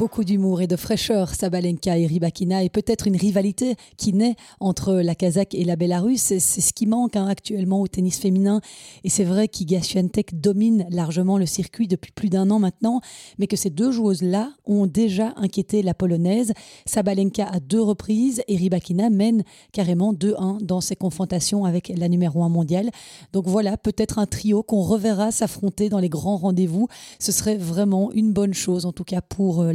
Beaucoup 0.00 0.24
d'humour 0.24 0.62
et 0.62 0.66
de 0.66 0.76
fraîcheur, 0.76 1.34
Sabalenka 1.34 1.98
et 1.98 2.06
Rybakina, 2.06 2.64
et 2.64 2.70
peut-être 2.70 3.06
une 3.06 3.16
rivalité 3.16 3.74
qui 3.98 4.14
naît 4.14 4.34
entre 4.58 4.94
la 4.94 5.14
Kazakh 5.14 5.54
et 5.54 5.62
la 5.62 5.76
Bélarus. 5.76 6.22
C'est 6.22 6.40
ce 6.40 6.72
qui 6.72 6.86
manque 6.86 7.16
hein, 7.16 7.26
actuellement 7.26 7.82
au 7.82 7.86
tennis 7.86 8.18
féminin. 8.18 8.62
Et 9.04 9.10
c'est 9.10 9.24
vrai 9.24 9.46
qu'Iga 9.46 9.82
Swiatek 9.82 10.40
domine 10.40 10.86
largement 10.88 11.36
le 11.36 11.44
circuit 11.44 11.86
depuis 11.86 12.12
plus 12.12 12.30
d'un 12.30 12.50
an 12.50 12.58
maintenant, 12.58 13.02
mais 13.38 13.46
que 13.46 13.56
ces 13.56 13.68
deux 13.68 13.92
joueuses-là 13.92 14.52
ont 14.64 14.86
déjà 14.86 15.34
inquiété 15.36 15.82
la 15.82 15.92
Polonaise. 15.92 16.54
Sabalenka 16.86 17.46
à 17.46 17.60
deux 17.60 17.82
reprises 17.82 18.42
et 18.48 18.56
Rybakina 18.56 19.10
mène 19.10 19.44
carrément 19.70 20.14
2-1 20.14 20.62
dans 20.62 20.80
ses 20.80 20.96
confrontations 20.96 21.66
avec 21.66 21.92
la 21.94 22.08
numéro 22.08 22.42
1 22.42 22.48
mondiale. 22.48 22.88
Donc 23.34 23.46
voilà, 23.46 23.76
peut-être 23.76 24.18
un 24.18 24.24
trio 24.24 24.62
qu'on 24.62 24.80
reverra 24.80 25.30
s'affronter 25.30 25.90
dans 25.90 25.98
les 25.98 26.08
grands 26.08 26.38
rendez-vous. 26.38 26.88
Ce 27.18 27.32
serait 27.32 27.58
vraiment 27.58 28.10
une 28.12 28.32
bonne 28.32 28.54
chose, 28.54 28.86
en 28.86 28.92
tout 28.92 29.04
cas 29.04 29.20
pour 29.20 29.60
euh, 29.60 29.74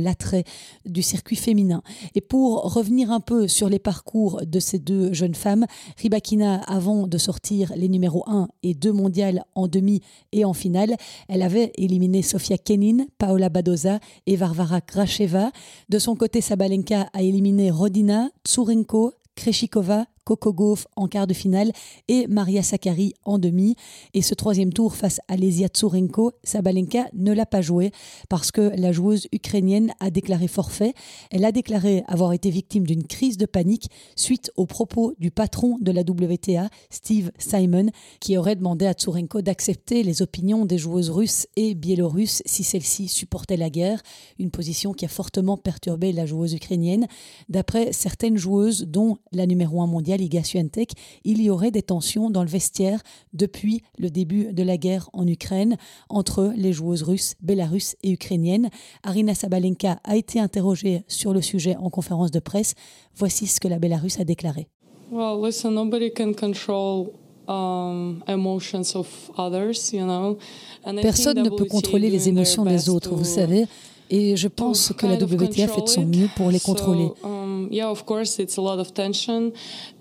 du 0.86 1.02
circuit 1.02 1.36
féminin. 1.36 1.82
Et 2.16 2.22
pour 2.22 2.74
revenir 2.74 3.12
un 3.12 3.20
peu 3.20 3.48
sur 3.48 3.70
les 3.70 3.80
parcours 3.80 4.42
de 4.46 4.60
ces 4.60 4.80
deux 4.80 5.14
jeunes 5.14 5.36
femmes, 5.36 5.66
Ribakina, 5.98 6.62
avant 6.62 7.08
de 7.08 7.18
sortir 7.18 7.74
les 7.76 7.90
numéros 7.90 8.24
1 8.28 8.48
et 8.64 8.74
2 8.74 8.92
mondiales 8.92 9.44
en 9.56 9.68
demi 9.68 10.02
et 10.32 10.46
en 10.46 10.54
finale, 10.54 10.96
elle 11.28 11.42
avait 11.42 11.72
éliminé 11.76 12.22
Sofia 12.22 12.58
Kenin, 12.58 13.06
Paola 13.18 13.50
Badoza 13.50 14.00
et 14.26 14.36
Varvara 14.36 14.80
Gracheva. 14.86 15.52
De 15.90 16.00
son 16.00 16.16
côté, 16.16 16.42
Sabalenka 16.42 17.10
a 17.14 17.22
éliminé 17.22 17.72
Rodina, 17.72 18.30
Tsurenko, 18.46 19.14
Kreshikova, 19.36 20.06
Coco 20.26 20.52
Gauff 20.52 20.88
en 20.96 21.08
quart 21.08 21.28
de 21.28 21.34
finale 21.34 21.72
et 22.08 22.28
Maria 22.28 22.64
Sakkari 22.64 23.14
en 23.24 23.38
demi. 23.38 23.76
Et 24.14 24.22
ce 24.22 24.34
troisième 24.34 24.74
tour 24.74 24.96
face 24.96 25.22
à 25.28 25.38
Lesia 25.38 25.68
Tsurenko, 25.68 26.32
Sabalenka 26.44 27.08
ne 27.14 27.32
l'a 27.32 27.46
pas 27.46 27.62
joué 27.62 27.92
parce 28.28 28.52
que 28.52 28.72
la 28.76 28.92
joueuse 28.92 29.28
ukrainienne 29.32 29.94
a 30.00 30.10
déclaré 30.10 30.48
forfait. 30.48 30.94
Elle 31.30 31.46
a 31.46 31.52
déclaré 31.52 32.04
avoir 32.08 32.34
été 32.34 32.50
victime 32.50 32.88
d'une 32.88 33.04
crise 33.04 33.38
de 33.38 33.46
panique 33.46 33.90
suite 34.16 34.52
aux 34.58 34.66
propos 34.66 35.14
du 35.20 35.30
patron 35.30 35.78
de 35.80 35.92
la 35.92 36.02
WTA, 36.02 36.70
Steve 36.90 37.32
Simon, 37.38 37.92
qui 38.20 38.36
aurait 38.38 38.56
demandé 38.56 38.88
à 38.88 38.94
Tsurenko 38.94 39.44
d'accepter 39.44 40.02
les 40.02 40.24
opinions 40.24 40.66
des 40.66 40.80
joueuses 40.80 41.12
russes 41.12 41.48
et 41.56 41.76
biélorusses 41.76 42.42
si 42.46 42.64
celles-ci 42.64 43.08
supportaient 43.08 43.58
la 43.58 43.70
guerre, 43.70 44.02
une 44.40 44.50
position 44.50 44.94
qui 44.94 45.06
a 45.06 45.10
fortement 45.10 45.58
perturbé 45.58 46.12
la 46.12 46.26
joueuse 46.26 46.54
ukrainienne. 46.54 47.08
D'après 47.48 47.94
certaines 47.94 48.38
joueuses, 48.38 48.86
dont 48.88 49.18
la 49.32 49.46
numéro 49.46 49.82
1 49.82 49.88
mondiale 49.88 50.15
Iga 50.22 50.44
Swiatek, 50.44 50.92
il 51.24 51.42
y 51.42 51.50
aurait 51.50 51.72
des 51.72 51.82
tensions 51.82 52.30
dans 52.30 52.44
le 52.44 52.50
vestiaire 52.50 53.02
depuis 53.34 53.82
le 53.98 54.10
début 54.10 54.54
de 54.54 54.64
la 54.64 54.78
guerre 54.78 55.10
en 55.14 55.28
Ukraine 55.28 55.78
entre 56.10 56.54
les 56.56 56.74
joueuses 56.74 57.04
russes, 57.04 57.36
bélarusses 57.42 57.96
et 58.04 58.12
ukrainiennes. 58.12 58.70
Arina 59.04 59.36
Sabalenka 59.36 60.00
a 60.04 60.16
été 60.16 60.40
interrogée 60.40 61.04
sur 61.08 61.34
le 61.34 61.42
sujet 61.42 61.76
en 61.78 61.90
conférence 61.90 62.32
de 62.32 62.40
presse. 62.40 62.74
Voici 63.16 63.48
ce 63.48 63.60
que 63.60 63.68
la 63.68 63.80
Bélarusse 63.80 64.20
a 64.20 64.24
déclaré. 64.24 64.68
Well, 65.12 65.40
listen, 65.42 65.74
nobody 65.74 66.12
can 66.12 66.34
control 66.34 67.14
um, 67.48 68.24
emotions 68.28 68.96
of 68.96 69.08
others, 69.38 69.94
you 69.94 70.04
know. 70.04 70.38
And 70.84 70.98
I 70.98 71.02
Personne 71.02 71.42
ne 71.42 71.50
peut 71.50 71.66
contrôler 71.66 72.10
les 72.10 72.28
émotions 72.28 72.66
des 72.66 72.90
autres, 72.90 73.14
vous 73.14 73.24
savez. 73.24 73.66
Et 74.10 74.38
je 74.38 74.48
pense 74.48 74.94
que 74.96 75.08
la 75.08 75.16
WTA 75.16 75.68
fait 75.68 75.82
de 75.82 75.88
son 75.88 76.06
mieux 76.06 76.28
pour 76.36 76.52
les 76.52 76.60
contrôler. 76.60 77.10
So, 77.22 77.28
um, 77.28 77.45
yeah, 77.72 77.90
of 77.90 78.06
course, 78.06 78.40
it's 78.40 78.58
a 78.58 78.62
lot 78.62 78.80
of 78.80 78.94
tension 78.94 79.52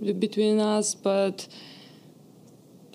between 0.01 0.61
us, 0.61 0.95
but 0.95 1.49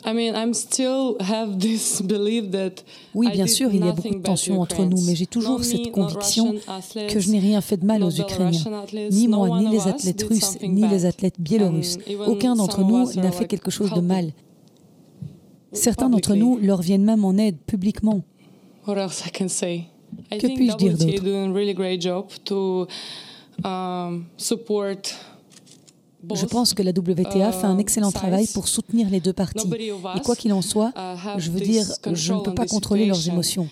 I 0.05 0.13
mean, 0.13 0.35
I'm 0.35 0.53
still 0.53 1.17
have 1.19 1.59
this 1.67 2.01
belief 2.01 2.51
that 2.51 2.83
Oui, 3.13 3.29
bien 3.31 3.47
sûr, 3.47 3.69
il 3.73 3.85
y 3.85 3.89
a 3.89 3.91
beaucoup 3.91 4.15
de 4.15 4.21
tensions 4.21 4.61
entre 4.61 4.83
nous, 4.85 5.01
mais 5.01 5.15
j'ai 5.15 5.25
toujours 5.27 5.63
cette 5.63 5.91
conviction 5.91 6.55
que 7.07 7.19
je 7.19 7.29
n'ai 7.31 7.39
rien 7.39 7.61
fait 7.61 7.77
de 7.77 7.85
mal 7.85 8.03
aux 8.03 8.11
Ukrainiens. 8.11 8.63
Ni 9.11 9.27
moi, 9.27 9.59
ni 9.59 9.69
les 9.69 9.87
athlètes 9.87 10.23
russes, 10.23 10.57
ni 10.61 10.87
les 10.87 11.05
athlètes 11.05 11.39
biélorusses. 11.39 11.97
Aucun 12.27 12.55
d'entre 12.55 12.81
nous 12.83 13.09
us 13.09 13.15
n'a 13.15 13.31
fait 13.31 13.45
quelque 13.45 13.71
chose 13.71 13.91
de 13.93 14.01
mal. 14.01 14.31
Certains 15.71 16.09
d'entre 16.09 16.35
nous 16.35 16.57
leur 16.57 16.81
viennent 16.81 17.03
même 17.03 17.23
en 17.25 17.37
aide 17.37 17.57
publiquement. 17.65 18.21
What 18.87 18.97
else 18.97 19.23
I 19.25 19.29
can 19.29 19.49
say? 19.49 19.83
I 20.31 20.39
Que 20.39 20.47
puis-je 20.47 20.77
dire 20.77 20.97
d'autre? 20.97 21.21
Um. 23.63 24.25
Je 26.33 26.45
pense 26.45 26.73
que 26.73 26.83
la 26.83 26.91
WTA 26.91 27.51
fait 27.51 27.65
un 27.65 27.77
uh, 27.77 27.81
excellent 27.81 28.11
travail 28.11 28.47
pour 28.53 28.67
soutenir 28.67 29.09
les 29.09 29.19
deux 29.19 29.33
parties. 29.33 29.69
Et 30.15 30.19
quoi 30.21 30.35
qu'il 30.35 30.51
en 30.51 30.61
soit, 30.61 30.91
uh, 30.97 31.39
je 31.39 31.49
veux 31.49 31.61
dire, 31.61 31.85
je 32.11 32.33
ne 32.33 32.39
peux 32.39 32.53
pas 32.53 32.65
contrôler 32.65 33.05
leurs 33.05 33.27
émotions. 33.27 33.67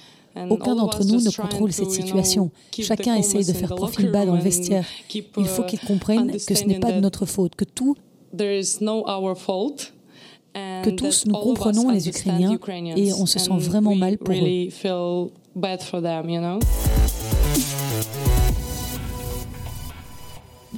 Aucun 0.49 0.75
d'entre 0.75 1.01
us 1.01 1.11
nous 1.11 1.21
ne 1.21 1.31
contrôle 1.31 1.73
cette 1.73 1.91
situation. 1.91 2.51
Chacun 2.79 3.15
essaye 3.15 3.45
de 3.45 3.53
faire 3.53 3.75
profil 3.75 4.11
bas 4.11 4.25
dans 4.25 4.35
le 4.35 4.41
vestiaire. 4.41 4.85
Il 5.13 5.47
faut 5.47 5.63
uh, 5.63 5.65
qu'ils 5.65 5.79
comprennent 5.79 6.31
que 6.31 6.55
ce 6.55 6.63
n'est 6.63 6.79
pas 6.79 6.91
de 6.91 6.99
notre 6.99 7.25
faute, 7.25 7.55
que 7.55 7.65
tout 7.65 7.95
that 7.95 8.37
There 8.37 8.59
is 8.59 8.77
no 8.81 9.03
our 9.07 9.35
fault. 9.35 9.93
and 10.55 10.81
que 10.83 10.89
tous 10.89 11.23
that 11.23 11.31
nous 11.31 11.37
comprenons 11.37 11.89
les 11.89 12.07
Ukrainiens 12.07 12.51
Ukrainians 12.51 12.95
et 12.95 13.13
on 13.13 13.25
se 13.25 13.39
sent 13.39 13.57
vraiment 13.57 13.95
mal 13.95 14.17
pour 14.17 14.33
eux. 14.33 14.69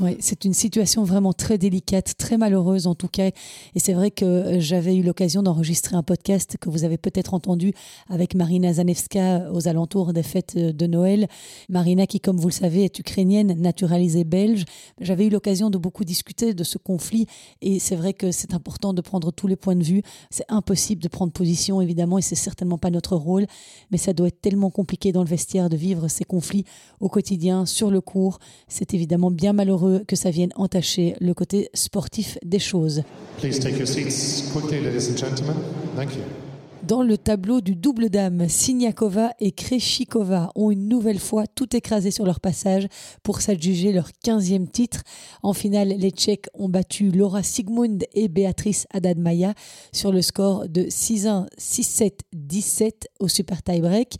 Ouais, 0.02 0.16
c'est 0.22 0.46
une 0.46 0.54
situation 0.54 1.04
vraiment 1.04 1.34
très 1.34 1.58
délicate, 1.58 2.14
très 2.18 2.38
malheureuse 2.38 2.88
en 2.88 2.96
tout 2.96 3.10
cas. 3.10 3.32
Et 3.76 3.80
c'est 3.80 3.92
vrai 3.92 4.12
que 4.12 4.24
euh, 4.24 4.60
j'avais 4.62 4.96
eu 4.96 5.04
l'occasion 5.04 5.44
d'enregistrer 5.44 5.98
un 5.98 6.04
podcast 6.04 6.56
que 6.58 6.70
vous 6.70 6.86
avez 6.86 6.98
peut-être 6.98 7.34
entendu 7.34 7.74
avec 8.08 8.34
Marina 8.34 8.72
Zanevska 8.72 9.52
aux 9.52 9.68
alentours 9.68 10.14
des 10.14 10.24
fêtes 10.24 10.54
euh, 10.56 10.72
de 10.72 10.88
Noël. 10.88 11.28
Marina 11.68 12.08
qui, 12.08 12.22
comme 12.22 12.38
vous 12.38 12.48
le 12.48 12.54
savez, 12.54 12.86
est 12.86 12.98
ukrainienne, 12.98 13.60
naturalisée 13.60 14.24
belge. 14.24 14.64
J'avais 15.02 15.26
eu 15.26 15.30
l'occasion 15.30 15.70
de 15.70 15.78
beaucoup 15.78 16.06
discuter 16.06 16.54
de 16.54 16.64
ce 16.64 16.78
conflit 16.78 17.26
et 17.62 17.80
c'est 17.80 17.98
vrai 17.98 18.14
que 18.14 18.32
c'est 18.32 18.54
important 18.54 18.94
de 18.94 19.02
prendre 19.02 19.34
tous 19.34 19.48
les 19.48 19.58
points 19.58 19.76
de 19.76 19.84
vue. 19.84 20.02
C'est 20.30 20.46
impossible 20.48 21.04
de 21.04 21.10
prendre 21.10 21.34
position, 21.34 21.82
évidemment, 21.82 22.18
et 22.18 22.22
c'est 22.22 22.36
certainement 22.36 22.78
pas 22.78 22.90
notre 22.90 23.18
rôle, 23.18 23.48
mais 23.92 23.98
ça 23.98 24.14
doit 24.14 24.30
être 24.30 24.40
tellement 24.40 24.70
compliqué 24.70 25.12
dans 25.12 25.24
le 25.24 25.30
vestiaire 25.30 25.70
de 25.70 25.76
vivre 25.76 26.08
ces 26.08 26.24
conflits 26.24 26.64
au 27.02 27.10
quotidien, 27.10 27.66
sur 27.66 27.92
le 27.92 28.00
court. 28.00 28.40
C'est 28.70 28.94
évidemment 28.94 29.30
bien 29.30 29.52
malheureux 29.52 29.89
que 30.08 30.16
ça 30.16 30.30
vienne 30.30 30.52
entacher 30.56 31.16
le 31.20 31.34
côté 31.34 31.70
sportif 31.74 32.38
des 32.44 32.60
choses. 32.60 33.04
Please 33.40 33.60
take 33.60 33.78
your 33.78 33.88
seats 33.88 34.52
quickly, 34.52 34.82
ladies 34.82 35.10
and 35.10 35.18
gentlemen. 35.18 35.56
Thank 35.96 36.16
you. 36.16 36.49
Dans 36.90 37.04
le 37.04 37.20
tableau 37.20 37.62
du 37.62 37.76
double 37.76 38.10
dame, 38.10 38.50
Siniakova 38.50 39.34
et 39.40 39.52
Kreshikova 39.52 40.52
ont 40.56 40.72
une 40.72 40.88
nouvelle 40.88 41.20
fois 41.20 41.46
tout 41.46 41.76
écrasé 41.76 42.10
sur 42.10 42.26
leur 42.26 42.40
passage 42.40 42.88
pour 43.22 43.42
s'adjuger 43.42 43.92
leur 43.92 44.10
15e 44.26 44.68
titre. 44.68 45.04
En 45.44 45.54
finale, 45.54 45.90
les 45.90 46.10
Tchèques 46.10 46.48
ont 46.56 46.68
battu 46.68 47.12
Laura 47.12 47.44
Sigmund 47.44 48.04
et 48.16 48.28
Béatrice 48.28 48.88
Haddad-Maia 48.90 49.54
sur 49.92 50.12
le 50.12 50.24
score 50.24 50.68
de 50.68 50.86
6-1, 50.86 51.46
6-7, 51.60 52.12
17 52.34 53.08
au 53.20 53.28
super 53.28 53.62
tie-break. 53.62 54.16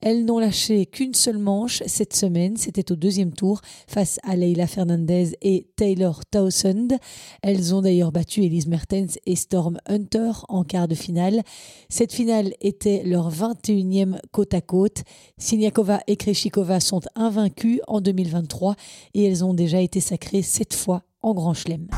Elles 0.00 0.24
n'ont 0.24 0.38
lâché 0.38 0.86
qu'une 0.86 1.12
seule 1.12 1.36
manche 1.36 1.82
cette 1.86 2.14
semaine, 2.14 2.56
c'était 2.56 2.90
au 2.90 2.96
deuxième 2.96 3.34
tour 3.34 3.60
face 3.86 4.18
à 4.22 4.34
Leila 4.34 4.66
Fernandez 4.66 5.36
et 5.42 5.66
Taylor 5.76 6.24
Townsend. 6.24 6.88
Elles 7.42 7.74
ont 7.74 7.82
d'ailleurs 7.82 8.12
battu 8.12 8.44
Elise 8.44 8.66
Mertens 8.66 9.18
et 9.26 9.36
Storm 9.36 9.76
Hunter 9.86 10.32
en 10.48 10.64
quart 10.64 10.88
de 10.88 10.94
finale. 10.94 11.42
Finale 12.14 12.54
était 12.60 13.02
leur 13.04 13.28
21e 13.28 14.20
côte 14.30 14.54
à 14.54 14.60
côte. 14.60 15.02
Siniakova 15.36 16.00
et 16.06 16.14
Kreshikova 16.14 16.78
sont 16.78 17.00
invaincues 17.16 17.80
en 17.88 18.00
2023 18.00 18.76
et 19.14 19.24
elles 19.24 19.44
ont 19.44 19.52
déjà 19.52 19.80
été 19.80 19.98
sacrées 19.98 20.42
sept 20.42 20.74
fois 20.74 21.02
en 21.22 21.34
Grand 21.34 21.54
Chelem. 21.54 21.88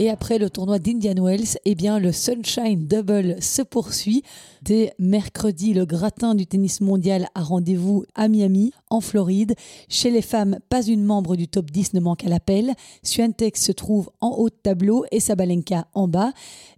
Et 0.00 0.10
après 0.10 0.38
le 0.38 0.50
tournoi 0.50 0.80
d'Indian 0.80 1.14
Wells, 1.22 1.56
eh 1.64 1.74
bien 1.76 2.00
le 2.00 2.10
Sunshine 2.10 2.86
Double 2.86 3.40
se 3.40 3.62
poursuit. 3.62 4.22
Dès 4.60 4.92
mercredi, 4.98 5.72
le 5.72 5.86
gratin 5.86 6.34
du 6.34 6.46
tennis 6.46 6.80
mondial 6.80 7.28
a 7.34 7.42
rendez-vous 7.42 8.04
à 8.16 8.26
Miami, 8.26 8.72
en 8.90 9.00
Floride. 9.00 9.54
Chez 9.88 10.10
les 10.10 10.22
femmes, 10.22 10.58
pas 10.68 10.82
une 10.82 11.04
membre 11.04 11.36
du 11.36 11.46
top 11.46 11.70
10 11.70 11.94
ne 11.94 12.00
manque 12.00 12.24
à 12.24 12.28
l'appel. 12.28 12.74
Swiatek 13.02 13.56
se 13.56 13.72
trouve 13.72 14.10
en 14.20 14.30
haut 14.30 14.48
de 14.48 14.54
tableau 14.54 15.04
et 15.12 15.20
Sabalenka 15.20 15.86
en 15.94 16.08
bas. 16.08 16.32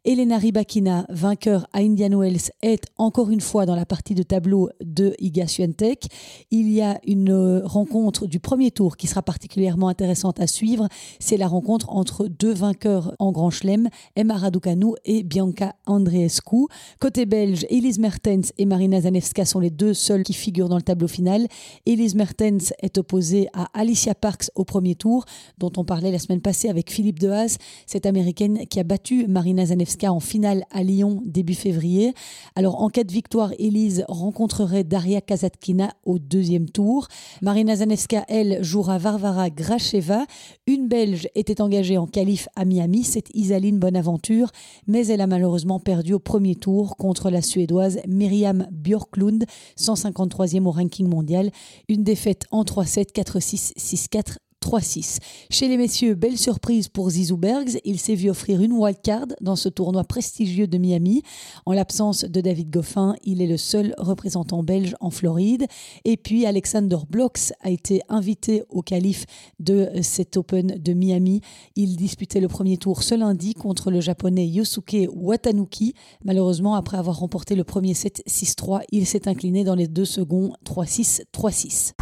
Elena 0.08 0.38
Rybakina, 0.38 1.04
vainqueur 1.08 1.66
à 1.72 1.80
Indian 1.80 2.16
Wells, 2.16 2.52
est 2.62 2.84
encore 2.96 3.28
une 3.28 3.40
fois 3.40 3.66
dans 3.66 3.74
la 3.74 3.84
partie 3.84 4.14
de 4.14 4.22
tableau 4.22 4.70
de 4.80 5.16
Iga 5.18 5.48
Swiatek. 5.48 6.06
Il 6.52 6.70
y 6.70 6.80
a 6.80 7.00
une 7.04 7.32
euh, 7.32 7.62
rencontre 7.64 8.28
du 8.28 8.38
premier 8.38 8.70
tour 8.70 8.96
qui 8.96 9.08
sera 9.08 9.22
particulièrement 9.22 9.88
intéressante 9.88 10.38
à 10.38 10.46
suivre. 10.46 10.86
C'est 11.18 11.36
la 11.36 11.48
rencontre 11.48 11.90
entre 11.90 12.28
deux 12.28 12.54
vainqueurs 12.54 13.16
en 13.18 13.32
Grand 13.32 13.50
Chelem, 13.50 13.88
Emma 14.14 14.36
Raducanu 14.36 14.92
et 15.06 15.24
Bianca 15.24 15.74
Andreescu. 15.86 16.68
Côté 17.00 17.26
belge, 17.26 17.66
Elise 17.68 17.98
Mertens 17.98 18.52
et 18.58 18.64
Marina 18.64 19.00
Zanevska 19.00 19.44
sont 19.44 19.58
les 19.58 19.70
deux 19.70 19.92
seuls 19.92 20.22
qui 20.22 20.34
figurent 20.34 20.68
dans 20.68 20.76
le 20.76 20.82
tableau 20.82 21.08
final. 21.08 21.48
Elise 21.84 22.14
Mertens 22.14 22.72
est 22.80 22.96
opposée 22.96 23.48
à 23.52 23.66
Alicia 23.74 24.14
Parks 24.14 24.52
au 24.54 24.64
premier 24.64 24.94
tour, 24.94 25.24
dont 25.58 25.72
on 25.76 25.84
parlait 25.84 26.12
la 26.12 26.20
semaine 26.20 26.42
passée 26.42 26.68
avec 26.68 26.92
Philippe 26.92 27.18
Dehaze, 27.18 27.58
cette 27.86 28.06
américaine 28.06 28.68
qui 28.68 28.78
a 28.78 28.84
battu 28.84 29.26
Marina 29.26 29.66
Zanevska 29.66 29.95
en 30.04 30.20
finale 30.20 30.64
à 30.70 30.82
Lyon 30.82 31.22
début 31.24 31.54
février. 31.54 32.12
Alors 32.54 32.82
en 32.82 32.88
cas 32.88 33.04
de 33.04 33.12
victoire, 33.12 33.52
Elise 33.58 34.04
rencontrerait 34.08 34.84
Daria 34.84 35.20
Kazatkina 35.20 35.92
au 36.04 36.18
deuxième 36.18 36.68
tour. 36.68 37.08
Marina 37.42 37.76
Zanevska, 37.76 38.24
elle, 38.28 38.62
jouera 38.62 38.98
Varvara 38.98 39.50
Gracheva. 39.50 40.26
Une 40.66 40.88
Belge 40.88 41.28
était 41.34 41.60
engagée 41.60 41.98
en 41.98 42.06
qualif 42.06 42.48
à 42.54 42.64
Miami, 42.64 43.02
c'est 43.02 43.34
Isaline 43.34 43.78
Bonaventure, 43.78 44.50
mais 44.86 45.06
elle 45.06 45.20
a 45.20 45.26
malheureusement 45.26 45.80
perdu 45.80 46.12
au 46.12 46.18
premier 46.18 46.54
tour 46.54 46.96
contre 46.96 47.30
la 47.30 47.42
Suédoise 47.42 48.00
Myriam 48.06 48.68
Björklund, 48.70 49.46
153e 49.78 50.66
au 50.66 50.70
ranking 50.70 51.08
mondial. 51.08 51.50
Une 51.88 52.04
défaite 52.04 52.44
en 52.50 52.62
3-7, 52.62 53.12
4-6, 53.12 53.72
6-4. 53.76 54.36
3-6. 54.66 55.18
Chez 55.48 55.68
les 55.68 55.76
messieurs, 55.76 56.16
belle 56.16 56.36
surprise 56.36 56.88
pour 56.88 57.10
Zizou 57.10 57.36
Bergs. 57.36 57.78
Il 57.84 58.00
s'est 58.00 58.16
vu 58.16 58.30
offrir 58.30 58.60
une 58.60 58.72
wildcard 58.72 59.28
dans 59.40 59.54
ce 59.54 59.68
tournoi 59.68 60.02
prestigieux 60.02 60.66
de 60.66 60.76
Miami. 60.76 61.22
En 61.66 61.72
l'absence 61.72 62.24
de 62.24 62.40
David 62.40 62.70
Goffin, 62.70 63.14
il 63.22 63.40
est 63.40 63.46
le 63.46 63.58
seul 63.58 63.94
représentant 63.96 64.64
belge 64.64 64.96
en 64.98 65.10
Floride. 65.10 65.66
Et 66.04 66.16
puis, 66.16 66.46
Alexander 66.46 66.96
Blocks 67.08 67.52
a 67.60 67.70
été 67.70 68.02
invité 68.08 68.64
au 68.68 68.82
qualif 68.82 69.26
de 69.60 69.88
cet 70.02 70.36
Open 70.36 70.66
de 70.66 70.92
Miami. 70.94 71.42
Il 71.76 71.94
disputait 71.94 72.40
le 72.40 72.48
premier 72.48 72.76
tour 72.76 73.04
ce 73.04 73.14
lundi 73.14 73.54
contre 73.54 73.92
le 73.92 74.00
japonais 74.00 74.48
Yosuke 74.48 75.08
Watanuki. 75.14 75.94
Malheureusement, 76.24 76.74
après 76.74 76.96
avoir 76.96 77.20
remporté 77.20 77.54
le 77.54 77.62
premier 77.62 77.94
set 77.94 78.20
6-3, 78.26 78.80
il 78.90 79.06
s'est 79.06 79.28
incliné 79.28 79.62
dans 79.62 79.76
les 79.76 79.86
deux 79.86 80.04
seconds 80.04 80.54
3-6, 80.64 81.22
3-6. 81.32 81.92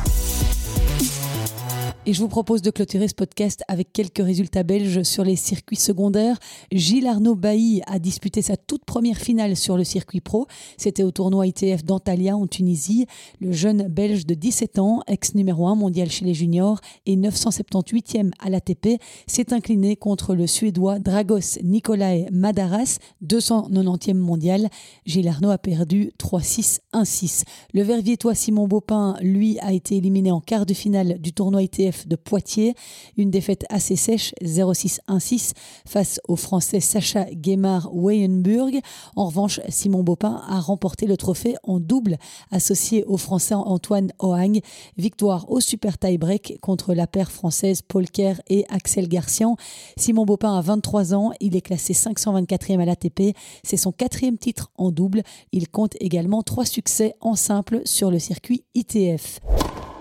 Et 2.07 2.12
je 2.12 2.21
vous 2.21 2.29
propose 2.29 2.61
de 2.61 2.71
clôturer 2.71 3.09
ce 3.09 3.14
podcast 3.14 3.62
avec 3.67 3.90
quelques 3.90 4.23
résultats 4.23 4.62
belges 4.62 5.05
sur 5.05 5.25
les 5.25 5.37
circuits 5.37 5.79
secondaires. 5.79 6.38
Gilles 6.71 7.07
Arnaud 7.07 7.35
Bailly 7.35 7.81
a 7.87 7.99
disputé 7.99 8.43
sa 8.43 8.59
toute 8.59 8.85
première 8.85 9.17
finale 9.17 9.57
sur 9.57 9.79
le 9.79 9.85
circuit 9.85 10.21
pro. 10.21 10.47
C'était 10.77 11.03
au 11.03 11.12
tournoi 11.12 11.47
ITF 11.47 11.83
d'Antalya 11.83 12.37
en 12.37 12.47
Tunisie. 12.47 13.07
Le 13.40 13.53
jeune 13.53 13.88
belge 13.88 14.27
de 14.27 14.35
17 14.35 14.79
ans, 14.81 15.01
ex 15.07 15.35
numéro 15.35 15.67
1 15.67 15.77
mondial 15.77 16.11
chez 16.11 16.27
les 16.27 16.35
juniors 16.35 16.79
et 17.07 17.17
978e 17.17 18.33
à 18.38 18.51
l'ATP, 18.51 19.01
s'est 19.27 19.55
incliné 19.55 19.97
contre 19.97 20.35
le 20.35 20.47
suédois 20.47 20.99
Dragos 20.99 21.59
Nikolai 21.62 22.27
Madaras, 22.31 22.99
290e 23.25 24.12
mondial. 24.12 24.69
Gilles 25.07 25.29
Arnaud 25.29 25.53
a 25.53 25.59
perdu 25.59 26.12
3-6, 26.19 26.81
1-6. 26.93 27.45
Le 27.73 27.83
verviétois 27.83 28.35
Simon 28.35 28.69
Baupin, 28.69 29.17
lui, 29.23 29.59
a 29.61 29.73
été 29.73 29.97
éliminé 29.97 30.31
en 30.31 30.43
quart 30.43 30.67
de 30.67 30.75
finale 30.75 31.19
du 31.19 31.33
tournoi 31.33 31.62
ITF 31.62 31.93
de 32.07 32.16
Poitiers. 32.16 32.74
Une 33.16 33.30
défaite 33.30 33.64
assez 33.68 33.96
sèche, 33.96 34.35
0-6-1-6, 34.42 35.52
face 35.87 36.20
au 36.28 36.37
Français 36.37 36.80
Sacha 36.80 37.24
Guémard-Weyenburg. 37.24 38.80
En 39.16 39.26
revanche, 39.26 39.61
Simon 39.68 40.02
Bopin 40.02 40.42
a 40.48 40.61
remporté 40.61 41.07
le 41.07 41.16
trophée 41.16 41.54
en 41.62 41.80
double, 41.80 42.16
associé 42.50 43.04
au 43.04 43.16
Français 43.16 43.54
Antoine 43.54 44.12
Ohang. 44.20 44.61
Victoire 44.96 45.50
au 45.50 45.61
super 45.61 45.98
tie-break 45.98 46.59
contre 46.61 46.94
la 46.94 47.07
paire 47.07 47.30
française 47.30 47.83
Paul 47.83 48.09
Kerr 48.09 48.40
et 48.48 48.64
Axel 48.68 49.09
Garcian. 49.09 49.57
Simon 49.96 50.24
Bopin 50.24 50.57
a 50.57 50.61
23 50.61 51.14
ans, 51.14 51.33
il 51.40 51.57
est 51.57 51.61
classé 51.61 51.92
524e 51.92 52.80
à 52.80 52.85
l'ATP. 52.85 53.37
C'est 53.62 53.76
son 53.76 53.92
quatrième 53.92 54.38
titre 54.38 54.70
en 54.76 54.90
double. 54.90 55.22
Il 55.52 55.68
compte 55.68 55.96
également 56.00 56.42
trois 56.42 56.64
succès 56.64 57.14
en 57.20 57.35
simple 57.35 57.83
sur 57.85 58.11
le 58.11 58.18
circuit 58.18 58.64
ITF. 58.74 59.40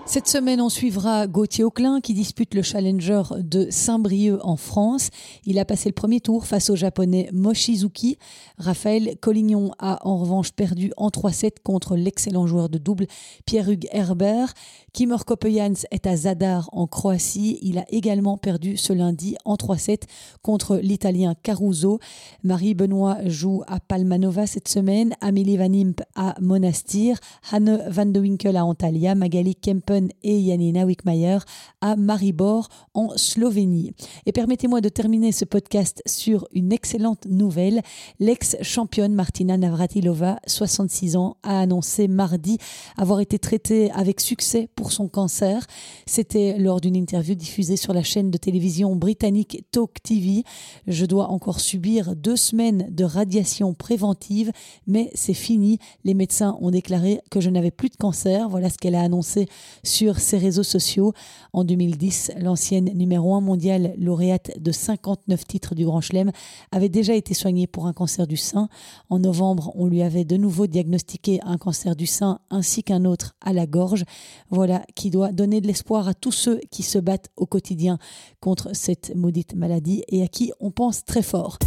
Cette 0.06 0.28
semaine, 0.28 0.60
on 0.60 0.68
suivra 0.68 1.26
Gauthier 1.26 1.64
Auclin 1.64 2.02
qui 2.02 2.12
dispute 2.12 2.54
le 2.54 2.60
Challenger 2.60 3.22
de 3.38 3.68
Saint-Brieuc 3.70 4.38
en 4.42 4.56
France. 4.56 5.08
Il 5.46 5.58
a 5.58 5.64
passé 5.64 5.88
le 5.88 5.94
premier 5.94 6.20
tour 6.20 6.46
face 6.46 6.68
au 6.68 6.76
japonais 6.76 7.30
Moshizuki. 7.32 8.18
Raphaël 8.58 9.16
Collignon 9.22 9.72
a 9.78 10.06
en 10.06 10.18
revanche 10.18 10.52
perdu 10.52 10.92
en 10.98 11.08
3-7 11.08 11.54
contre 11.64 11.96
l'excellent 11.96 12.46
joueur 12.46 12.68
de 12.68 12.76
double 12.76 13.06
Pierre-Hugues 13.46 13.88
Herbert. 13.92 14.52
Kimur 14.92 15.24
Kopejans 15.24 15.86
est 15.90 16.06
à 16.06 16.16
Zadar 16.16 16.68
en 16.72 16.86
Croatie. 16.86 17.58
Il 17.62 17.78
a 17.78 17.84
également 17.88 18.36
perdu 18.36 18.76
ce 18.76 18.92
lundi 18.92 19.36
en 19.46 19.54
3-7 19.54 20.02
contre 20.42 20.76
l'italien 20.76 21.34
Caruso. 21.42 21.98
Marie 22.44 22.74
Benoît 22.74 23.16
joue 23.24 23.62
à 23.66 23.80
Palmanova 23.80 24.46
cette 24.46 24.68
semaine. 24.68 25.14
Amélie 25.22 25.56
Van 25.56 25.72
Imp 25.72 26.02
à 26.14 26.34
Monastir. 26.40 27.18
Hanne 27.50 27.82
Van 27.88 28.06
de 28.06 28.20
Winkel 28.20 28.58
à 28.58 28.66
Antalya. 28.66 29.14
Magali 29.14 29.56
Kemper 29.56 29.93
et 30.22 30.44
Janina 30.46 30.84
Wickmayer 30.84 31.38
à 31.80 31.96
Maribor 31.96 32.68
en 32.94 33.16
Slovénie. 33.16 33.92
Et 34.26 34.32
permettez-moi 34.32 34.80
de 34.80 34.88
terminer 34.88 35.32
ce 35.32 35.44
podcast 35.44 36.02
sur 36.06 36.46
une 36.52 36.72
excellente 36.72 37.26
nouvelle. 37.26 37.82
L'ex-championne 38.20 39.14
Martina 39.14 39.56
Navratilova, 39.56 40.40
66 40.46 41.16
ans, 41.16 41.36
a 41.42 41.60
annoncé 41.60 42.08
mardi 42.08 42.58
avoir 42.96 43.20
été 43.20 43.38
traitée 43.38 43.90
avec 43.92 44.20
succès 44.20 44.68
pour 44.74 44.92
son 44.92 45.08
cancer. 45.08 45.66
C'était 46.06 46.58
lors 46.58 46.80
d'une 46.80 46.96
interview 46.96 47.34
diffusée 47.34 47.76
sur 47.76 47.92
la 47.92 48.02
chaîne 48.02 48.30
de 48.30 48.38
télévision 48.38 48.96
britannique 48.96 49.64
Talk 49.70 50.02
TV. 50.02 50.44
Je 50.86 51.06
dois 51.06 51.28
encore 51.28 51.60
subir 51.60 52.16
deux 52.16 52.36
semaines 52.36 52.88
de 52.90 53.04
radiation 53.04 53.74
préventive, 53.74 54.52
mais 54.86 55.10
c'est 55.14 55.34
fini. 55.34 55.78
Les 56.04 56.14
médecins 56.14 56.56
ont 56.60 56.70
déclaré 56.70 57.20
que 57.30 57.40
je 57.40 57.50
n'avais 57.50 57.70
plus 57.70 57.88
de 57.88 57.96
cancer. 57.96 58.48
Voilà 58.48 58.70
ce 58.70 58.78
qu'elle 58.78 58.94
a 58.94 59.02
annoncé 59.02 59.48
sur 59.84 60.18
ses 60.18 60.38
réseaux 60.38 60.64
sociaux. 60.64 61.12
En 61.52 61.64
2010, 61.64 62.32
l'ancienne 62.38 62.90
numéro 62.94 63.34
1 63.34 63.40
mondiale 63.40 63.94
lauréate 63.98 64.50
de 64.60 64.72
59 64.72 65.46
titres 65.46 65.74
du 65.74 65.84
Grand 65.84 66.00
Chelem 66.00 66.32
avait 66.72 66.88
déjà 66.88 67.14
été 67.14 67.34
soignée 67.34 67.66
pour 67.66 67.86
un 67.86 67.92
cancer 67.92 68.26
du 68.26 68.36
sein. 68.36 68.68
En 69.10 69.18
novembre, 69.18 69.72
on 69.76 69.86
lui 69.86 70.02
avait 70.02 70.24
de 70.24 70.36
nouveau 70.36 70.66
diagnostiqué 70.66 71.40
un 71.44 71.58
cancer 71.58 71.94
du 71.94 72.06
sein 72.06 72.40
ainsi 72.50 72.82
qu'un 72.82 73.04
autre 73.04 73.34
à 73.40 73.52
la 73.52 73.66
gorge. 73.66 74.04
Voilà 74.50 74.84
qui 74.94 75.10
doit 75.10 75.32
donner 75.32 75.60
de 75.60 75.66
l'espoir 75.66 76.08
à 76.08 76.14
tous 76.14 76.32
ceux 76.32 76.60
qui 76.70 76.82
se 76.82 76.98
battent 76.98 77.30
au 77.36 77.46
quotidien 77.46 77.98
contre 78.40 78.74
cette 78.74 79.14
maudite 79.14 79.54
maladie 79.54 80.02
et 80.08 80.22
à 80.22 80.28
qui 80.28 80.52
on 80.60 80.70
pense 80.70 81.04
très 81.04 81.22
fort. 81.22 81.58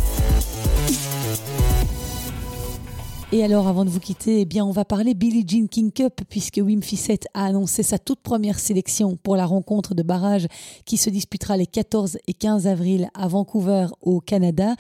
Et 3.34 3.44
alors, 3.44 3.68
avant 3.68 3.84
de 3.84 3.90
vous 3.90 4.00
quitter, 4.00 4.40
eh 4.40 4.46
bien, 4.46 4.64
on 4.64 4.72
va 4.72 4.86
parler 4.86 5.14
Billie 5.14 5.44
Jean 5.46 5.68
King 5.68 5.92
Cup, 5.92 6.22
puisque 6.30 6.62
Wim 6.64 6.82
Fissette 6.82 7.28
a 7.34 7.44
annoncé 7.44 7.84
sa 7.84 8.00
toute 8.00 8.22
première 8.22 8.58
sélection 8.58 9.18
pour 9.22 9.36
la 9.36 9.46
rencontre 9.46 9.94
de 9.94 10.02
barrage 10.02 10.48
qui 10.86 10.96
se 10.96 11.10
disputera 11.10 11.58
les 11.58 11.66
14 11.66 12.20
et 12.26 12.34
15 12.34 12.68
avril 12.68 13.10
à 13.14 13.28
Vancouver, 13.28 13.88
au 14.02 14.22
Canada. 14.22 14.76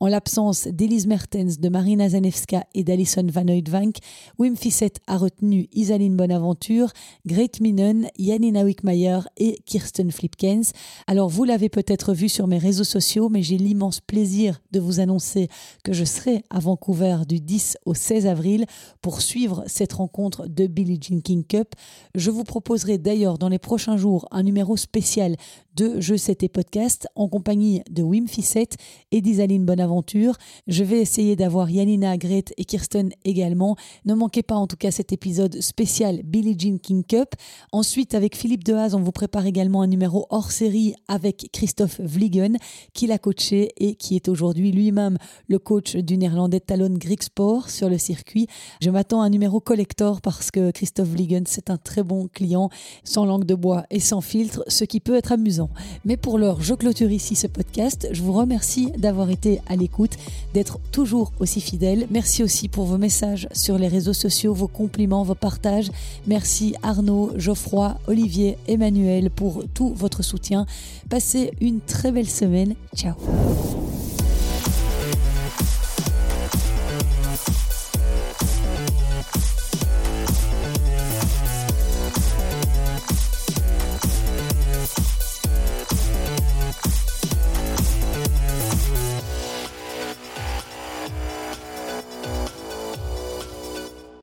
En 0.00 0.08
l'absence 0.08 0.66
d'Elise 0.66 1.06
Mertens, 1.06 1.60
de 1.60 1.68
Marina 1.68 2.08
Zanevska 2.08 2.64
et 2.74 2.82
d'Alison 2.82 3.24
Van 3.30 3.46
Oudvank, 3.46 3.98
Wim 4.36 4.56
Fissette 4.56 4.98
a 5.06 5.16
retenu 5.16 5.68
Isaline 5.72 6.16
Bonaventure, 6.16 6.92
Great 7.24 7.60
Minen, 7.60 8.08
Janina 8.18 8.64
Wickmayer 8.64 9.20
et 9.36 9.60
Kirsten 9.64 10.10
Flipkens. 10.10 10.72
Alors, 11.06 11.28
vous 11.28 11.44
l'avez 11.44 11.68
peut-être 11.68 12.14
vu 12.14 12.28
sur 12.28 12.48
mes 12.48 12.58
réseaux 12.58 12.82
sociaux, 12.82 13.28
mais 13.28 13.42
j'ai 13.42 13.58
l'immense 13.58 14.00
plaisir 14.00 14.60
de 14.72 14.80
vous 14.80 14.98
annoncer 14.98 15.46
que 15.84 15.92
je 15.92 16.02
serai 16.02 16.42
à 16.50 16.58
Vancouver 16.58 17.18
du 17.28 17.38
10 17.38 17.76
au 17.86 17.91
16 17.94 18.26
avril 18.26 18.66
pour 19.00 19.20
suivre 19.20 19.64
cette 19.66 19.92
rencontre 19.92 20.46
de 20.46 20.66
Billie 20.66 20.98
Jean 21.00 21.20
King 21.20 21.44
Cup. 21.44 21.74
Je 22.14 22.30
vous 22.30 22.44
proposerai 22.44 22.98
d'ailleurs 22.98 23.38
dans 23.38 23.48
les 23.48 23.58
prochains 23.58 23.96
jours 23.96 24.26
un 24.30 24.42
numéro 24.42 24.76
spécial 24.76 25.36
de 25.76 26.00
Je 26.00 26.14
sais 26.14 26.34
tes 26.34 26.48
podcasts 26.48 27.08
en 27.14 27.28
compagnie 27.28 27.82
de 27.90 28.02
Wim 28.02 28.28
Fissette 28.28 28.76
et 29.10 29.20
d'Isaline 29.20 29.64
Bonaventure. 29.64 30.36
Je 30.66 30.84
vais 30.84 31.00
essayer 31.00 31.36
d'avoir 31.36 31.70
Yanina 31.70 32.16
Grete 32.16 32.52
et 32.56 32.64
Kirsten 32.64 33.10
également. 33.24 33.76
Ne 34.04 34.14
manquez 34.14 34.42
pas 34.42 34.54
en 34.54 34.66
tout 34.66 34.76
cas 34.76 34.90
cet 34.90 35.12
épisode 35.12 35.60
spécial 35.60 36.22
Billie 36.24 36.56
Jean 36.58 36.78
King 36.78 37.04
Cup. 37.04 37.34
Ensuite, 37.72 38.14
avec 38.14 38.36
Philippe 38.36 38.64
Dehaze, 38.64 38.94
on 38.94 39.00
vous 39.00 39.12
prépare 39.12 39.46
également 39.46 39.82
un 39.82 39.86
numéro 39.86 40.26
hors 40.30 40.50
série 40.50 40.94
avec 41.08 41.48
Christophe 41.52 42.00
Vliegen, 42.00 42.56
qui 42.92 43.06
l'a 43.06 43.18
coaché 43.18 43.70
et 43.76 43.94
qui 43.94 44.16
est 44.16 44.28
aujourd'hui 44.28 44.72
lui-même 44.72 45.18
le 45.48 45.58
coach 45.58 45.96
du 45.96 46.18
néerlandais 46.18 46.60
Talon 46.60 46.98
Sport 47.20 47.70
sur 47.70 47.88
le 47.88 47.98
circuit. 47.98 48.46
Je 48.80 48.90
m'attends 48.90 49.22
à 49.22 49.26
un 49.26 49.30
numéro 49.30 49.60
collector 49.60 50.20
parce 50.20 50.50
que 50.50 50.70
Christophe 50.70 51.08
Vliegen, 51.08 51.44
c'est 51.46 51.70
un 51.70 51.76
très 51.76 52.02
bon 52.02 52.28
client, 52.28 52.68
sans 53.04 53.24
langue 53.24 53.44
de 53.44 53.54
bois 53.54 53.84
et 53.90 54.00
sans 54.00 54.20
filtre, 54.20 54.64
ce 54.68 54.84
qui 54.84 55.00
peut 55.00 55.14
être 55.14 55.32
amusant. 55.32 55.61
Mais 56.04 56.16
pour 56.16 56.38
l'heure, 56.38 56.60
je 56.60 56.74
clôture 56.74 57.10
ici 57.10 57.34
ce 57.34 57.46
podcast. 57.46 58.08
Je 58.12 58.22
vous 58.22 58.32
remercie 58.32 58.90
d'avoir 58.98 59.30
été 59.30 59.60
à 59.68 59.76
l'écoute, 59.76 60.16
d'être 60.54 60.78
toujours 60.90 61.32
aussi 61.40 61.60
fidèle. 61.60 62.06
Merci 62.10 62.42
aussi 62.42 62.68
pour 62.68 62.84
vos 62.84 62.98
messages 62.98 63.48
sur 63.52 63.78
les 63.78 63.88
réseaux 63.88 64.12
sociaux, 64.12 64.54
vos 64.54 64.68
compliments, 64.68 65.22
vos 65.22 65.34
partages. 65.34 65.90
Merci 66.26 66.74
Arnaud, 66.82 67.32
Geoffroy, 67.36 67.96
Olivier, 68.06 68.58
Emmanuel 68.68 69.30
pour 69.30 69.64
tout 69.74 69.92
votre 69.94 70.22
soutien. 70.22 70.66
Passez 71.08 71.52
une 71.60 71.80
très 71.80 72.12
belle 72.12 72.28
semaine. 72.28 72.74
Ciao. 72.94 73.14